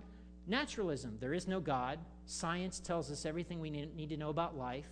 naturalism. 0.48 1.18
There 1.20 1.34
is 1.34 1.48
no 1.48 1.62
God, 1.62 2.00
Science 2.26 2.80
tells 2.80 3.12
us 3.12 3.26
everything 3.26 3.60
we 3.60 3.70
need 3.70 4.10
to 4.10 4.18
know 4.18 4.30
about 4.30 4.58
life. 4.58 4.88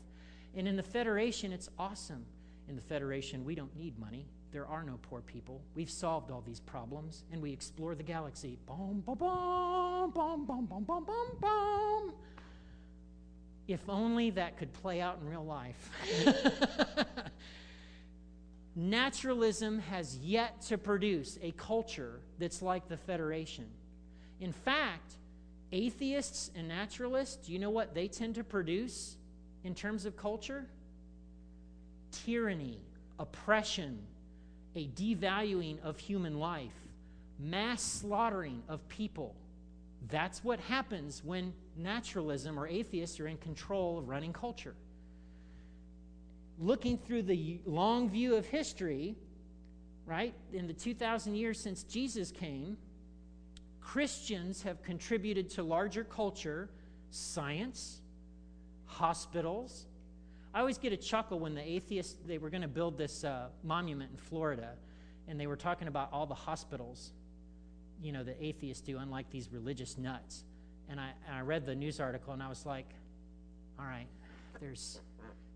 And 0.55 0.67
in 0.67 0.75
the 0.75 0.83
Federation, 0.83 1.51
it's 1.51 1.69
awesome. 1.79 2.25
In 2.67 2.75
the 2.75 2.81
Federation, 2.81 3.45
we 3.45 3.55
don't 3.55 3.75
need 3.77 3.97
money. 3.99 4.25
There 4.51 4.67
are 4.67 4.83
no 4.83 4.99
poor 5.01 5.21
people. 5.21 5.61
We've 5.75 5.89
solved 5.89 6.29
all 6.29 6.41
these 6.41 6.59
problems, 6.59 7.23
and 7.31 7.41
we 7.41 7.53
explore 7.53 7.95
the 7.95 8.03
galaxy. 8.03 8.57
Boom, 8.65 9.01
boom, 9.05 9.17
boom, 9.17 10.11
boom, 10.11 10.45
boom, 10.45 10.65
boom, 10.65 10.83
boom, 10.83 11.05
boom, 11.05 11.37
boom. 11.39 12.13
If 13.67 13.87
only 13.87 14.31
that 14.31 14.57
could 14.57 14.73
play 14.73 14.99
out 14.99 15.19
in 15.21 15.29
real 15.29 15.45
life. 15.45 15.89
Naturalism 18.75 19.79
has 19.79 20.17
yet 20.17 20.61
to 20.63 20.77
produce 20.77 21.37
a 21.41 21.51
culture 21.51 22.21
that's 22.39 22.61
like 22.61 22.87
the 22.87 22.97
Federation. 22.97 23.65
In 24.39 24.53
fact, 24.53 25.15
atheists 25.71 26.51
and 26.55 26.67
naturalists, 26.67 27.47
do 27.47 27.51
you 27.51 27.59
know 27.59 27.69
what 27.69 27.93
they 27.93 28.07
tend 28.07 28.35
to 28.35 28.43
produce 28.43 29.17
in 29.63 29.75
terms 29.75 30.05
of 30.05 30.15
culture? 30.15 30.65
Tyranny, 32.25 32.79
oppression, 33.19 33.99
a 34.75 34.87
devaluing 34.87 35.81
of 35.83 35.99
human 35.99 36.39
life, 36.39 36.73
mass 37.39 37.83
slaughtering 37.83 38.63
of 38.69 38.87
people. 38.87 39.35
That's 40.09 40.43
what 40.43 40.59
happens 40.59 41.21
when 41.23 41.53
naturalism 41.77 42.57
or 42.57 42.67
atheists 42.67 43.19
are 43.19 43.27
in 43.27 43.37
control 43.37 43.99
of 43.99 44.07
running 44.07 44.33
culture. 44.33 44.75
Looking 46.61 46.99
through 46.99 47.23
the 47.23 47.59
long 47.65 48.07
view 48.07 48.35
of 48.35 48.45
history, 48.45 49.15
right, 50.05 50.35
in 50.53 50.67
the 50.67 50.73
2,000 50.73 51.35
years 51.35 51.59
since 51.59 51.81
Jesus 51.83 52.31
came, 52.31 52.77
Christians 53.81 54.61
have 54.61 54.83
contributed 54.83 55.49
to 55.51 55.63
larger 55.63 56.03
culture 56.03 56.69
science, 57.09 57.99
hospitals. 58.85 59.87
I 60.53 60.59
always 60.59 60.77
get 60.77 60.93
a 60.93 60.97
chuckle 60.97 61.39
when 61.39 61.55
the 61.55 61.67
atheists, 61.67 62.15
they 62.27 62.37
were 62.37 62.49
going 62.49 62.61
to 62.61 62.67
build 62.67 62.97
this 62.97 63.23
uh, 63.23 63.47
monument 63.63 64.11
in 64.11 64.17
Florida, 64.17 64.73
and 65.27 65.39
they 65.39 65.47
were 65.47 65.55
talking 65.55 65.87
about 65.87 66.09
all 66.13 66.25
the 66.25 66.35
hospitals, 66.35 67.11
you 68.01 68.11
know, 68.11 68.23
that 68.23 68.37
atheists 68.39 68.81
do, 68.81 68.97
unlike 68.99 69.29
these 69.31 69.51
religious 69.51 69.97
nuts. 69.97 70.43
And 70.89 70.99
I, 70.99 71.09
and 71.27 71.35
I 71.35 71.41
read 71.41 71.65
the 71.65 71.75
news 71.75 71.99
article, 71.99 72.33
and 72.33 72.43
I 72.43 72.49
was 72.49 72.65
like, 72.65 72.89
all 73.79 73.85
right, 73.85 74.07
there's 74.59 74.99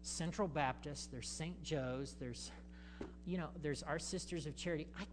Central 0.05 0.47
Baptist, 0.47 1.11
there's 1.11 1.27
St. 1.27 1.61
Joe's, 1.63 2.15
there's, 2.19 2.51
you 3.25 3.37
know, 3.37 3.49
there's 3.61 3.81
our 3.83 3.97
Sisters 3.97 4.45
of 4.45 4.55
Charity. 4.55 4.87
I, 4.99 5.03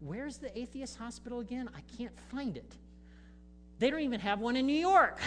where's 0.00 0.38
the 0.38 0.56
atheist 0.58 0.96
hospital 0.96 1.40
again? 1.40 1.68
I 1.76 1.80
can't 1.98 2.18
find 2.30 2.56
it. 2.56 2.74
They 3.78 3.90
don't 3.90 4.00
even 4.00 4.20
have 4.20 4.40
one 4.40 4.56
in 4.56 4.66
New 4.66 4.72
York. 4.72 5.20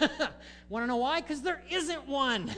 Want 0.68 0.84
to 0.84 0.86
know 0.86 0.96
why? 0.96 1.20
Because 1.20 1.42
there 1.42 1.62
isn't 1.70 2.06
one. 2.06 2.54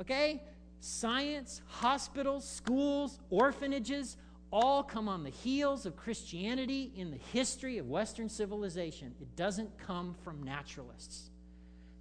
okay? 0.00 0.42
Science, 0.80 1.60
hospitals, 1.66 2.48
schools, 2.48 3.18
orphanages 3.30 4.16
all 4.52 4.84
come 4.84 5.08
on 5.08 5.24
the 5.24 5.30
heels 5.30 5.86
of 5.86 5.96
Christianity 5.96 6.92
in 6.94 7.10
the 7.10 7.18
history 7.32 7.78
of 7.78 7.88
Western 7.88 8.28
civilization. 8.28 9.12
It 9.20 9.34
doesn't 9.34 9.76
come 9.78 10.14
from 10.22 10.42
naturalists 10.44 11.30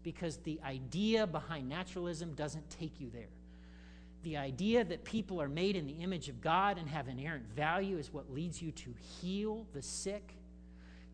because 0.03 0.37
the 0.37 0.59
idea 0.65 1.25
behind 1.25 1.69
naturalism 1.69 2.33
doesn't 2.33 2.69
take 2.69 2.99
you 2.99 3.09
there. 3.11 3.29
The 4.23 4.37
idea 4.37 4.83
that 4.85 5.03
people 5.03 5.41
are 5.41 5.49
made 5.49 5.75
in 5.75 5.85
the 5.85 5.93
image 5.93 6.29
of 6.29 6.41
God 6.41 6.77
and 6.77 6.87
have 6.89 7.07
inherent 7.07 7.45
value 7.55 7.97
is 7.97 8.13
what 8.13 8.31
leads 8.31 8.61
you 8.61 8.71
to 8.71 8.93
heal 9.21 9.65
the 9.73 9.81
sick 9.81 10.33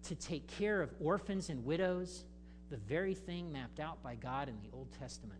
to 0.04 0.16
take 0.16 0.48
care 0.48 0.82
of 0.82 0.94
orphans 1.00 1.50
and 1.50 1.66
widows, 1.66 2.26
the 2.70 2.78
very 2.78 3.14
thing 3.14 3.52
mapped 3.52 3.80
out 3.80 4.02
by 4.04 4.16
God 4.16 4.48
in 4.48 4.56
the 4.62 4.70
Old 4.76 4.88
Testament. 5.00 5.40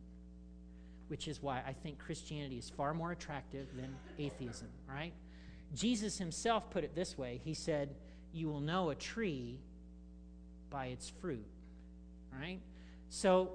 Which 1.08 1.28
is 1.28 1.42
why 1.42 1.62
I 1.66 1.74
think 1.74 1.98
Christianity 1.98 2.58
is 2.58 2.70
far 2.70 2.94
more 2.94 3.12
attractive 3.12 3.68
than 3.76 3.96
atheism, 4.18 4.68
right? 4.88 5.14
Jesus 5.76 6.18
himself 6.18 6.70
put 6.70 6.84
it 6.84 6.96
this 6.96 7.18
way 7.18 7.40
He 7.44 7.54
said, 7.54 7.96
You 8.34 8.48
will 8.50 8.62
know 8.62 8.90
a 8.90 8.96
tree 8.96 9.60
by 10.70 10.88
its 10.88 11.10
fruit, 11.10 11.46
right? 12.40 12.60
So, 13.10 13.52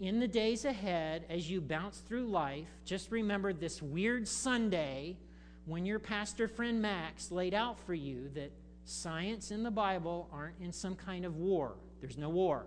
in 0.00 0.18
the 0.18 0.26
days 0.26 0.64
ahead, 0.64 1.24
as 1.30 1.48
you 1.48 1.60
bounce 1.60 1.98
through 1.98 2.26
life, 2.26 2.66
just 2.84 3.12
remember 3.12 3.52
this 3.52 3.80
weird 3.80 4.26
Sunday 4.26 5.16
when 5.66 5.86
your 5.86 6.00
pastor 6.00 6.48
friend 6.48 6.82
Max 6.82 7.30
laid 7.30 7.54
out 7.54 7.78
for 7.78 7.94
you 7.94 8.28
that 8.34 8.50
science 8.84 9.50
and 9.50 9.64
the 9.64 9.70
Bible 9.70 10.28
aren't 10.32 10.56
in 10.60 10.72
some 10.72 10.96
kind 10.96 11.24
of 11.24 11.36
war. 11.36 11.74
There's 12.00 12.18
no 12.18 12.28
war. 12.28 12.66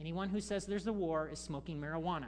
Anyone 0.00 0.28
who 0.28 0.40
says 0.40 0.66
there's 0.66 0.86
a 0.86 0.92
war 0.92 1.30
is 1.32 1.38
smoking 1.38 1.80
marijuana. 1.80 2.26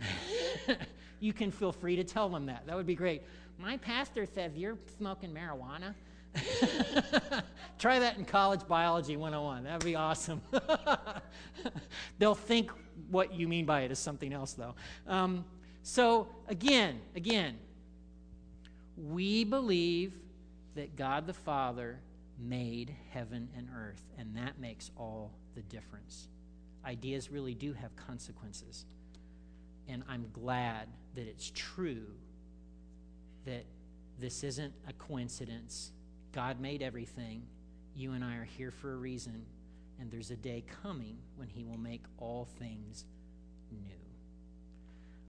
you 1.20 1.32
can 1.32 1.50
feel 1.50 1.72
free 1.72 1.96
to 1.96 2.04
tell 2.04 2.28
them 2.28 2.46
that. 2.46 2.66
That 2.66 2.76
would 2.76 2.86
be 2.86 2.96
great. 2.96 3.22
My 3.58 3.76
pastor 3.76 4.26
says 4.26 4.52
you're 4.56 4.78
smoking 4.98 5.32
marijuana. 5.32 5.94
Try 7.78 7.98
that 7.98 8.16
in 8.16 8.24
college 8.24 8.66
biology 8.66 9.16
101. 9.16 9.64
That'd 9.64 9.84
be 9.84 9.96
awesome. 9.96 10.40
They'll 12.18 12.34
think 12.34 12.70
what 13.10 13.34
you 13.34 13.48
mean 13.48 13.66
by 13.66 13.82
it 13.82 13.90
is 13.90 13.98
something 13.98 14.32
else, 14.32 14.52
though. 14.52 14.74
Um, 15.06 15.44
so, 15.82 16.28
again, 16.48 17.00
again, 17.16 17.58
we 18.96 19.44
believe 19.44 20.14
that 20.74 20.96
God 20.96 21.26
the 21.26 21.32
Father 21.32 21.98
made 22.38 22.94
heaven 23.10 23.48
and 23.56 23.68
earth, 23.74 24.02
and 24.18 24.36
that 24.36 24.58
makes 24.58 24.90
all 24.96 25.32
the 25.54 25.62
difference. 25.62 26.28
Ideas 26.84 27.30
really 27.30 27.54
do 27.54 27.72
have 27.72 27.94
consequences. 27.96 28.86
And 29.88 30.02
I'm 30.08 30.26
glad 30.32 30.88
that 31.14 31.26
it's 31.26 31.50
true 31.54 32.06
that 33.44 33.64
this 34.18 34.44
isn't 34.44 34.72
a 34.88 34.92
coincidence. 34.92 35.92
God 36.32 36.60
made 36.60 36.82
everything. 36.82 37.42
You 37.94 38.12
and 38.12 38.24
I 38.24 38.36
are 38.36 38.44
here 38.44 38.70
for 38.70 38.92
a 38.92 38.96
reason, 38.96 39.44
and 40.00 40.10
there's 40.10 40.30
a 40.30 40.36
day 40.36 40.64
coming 40.82 41.18
when 41.36 41.48
He 41.48 41.64
will 41.64 41.78
make 41.78 42.04
all 42.18 42.48
things. 42.58 43.04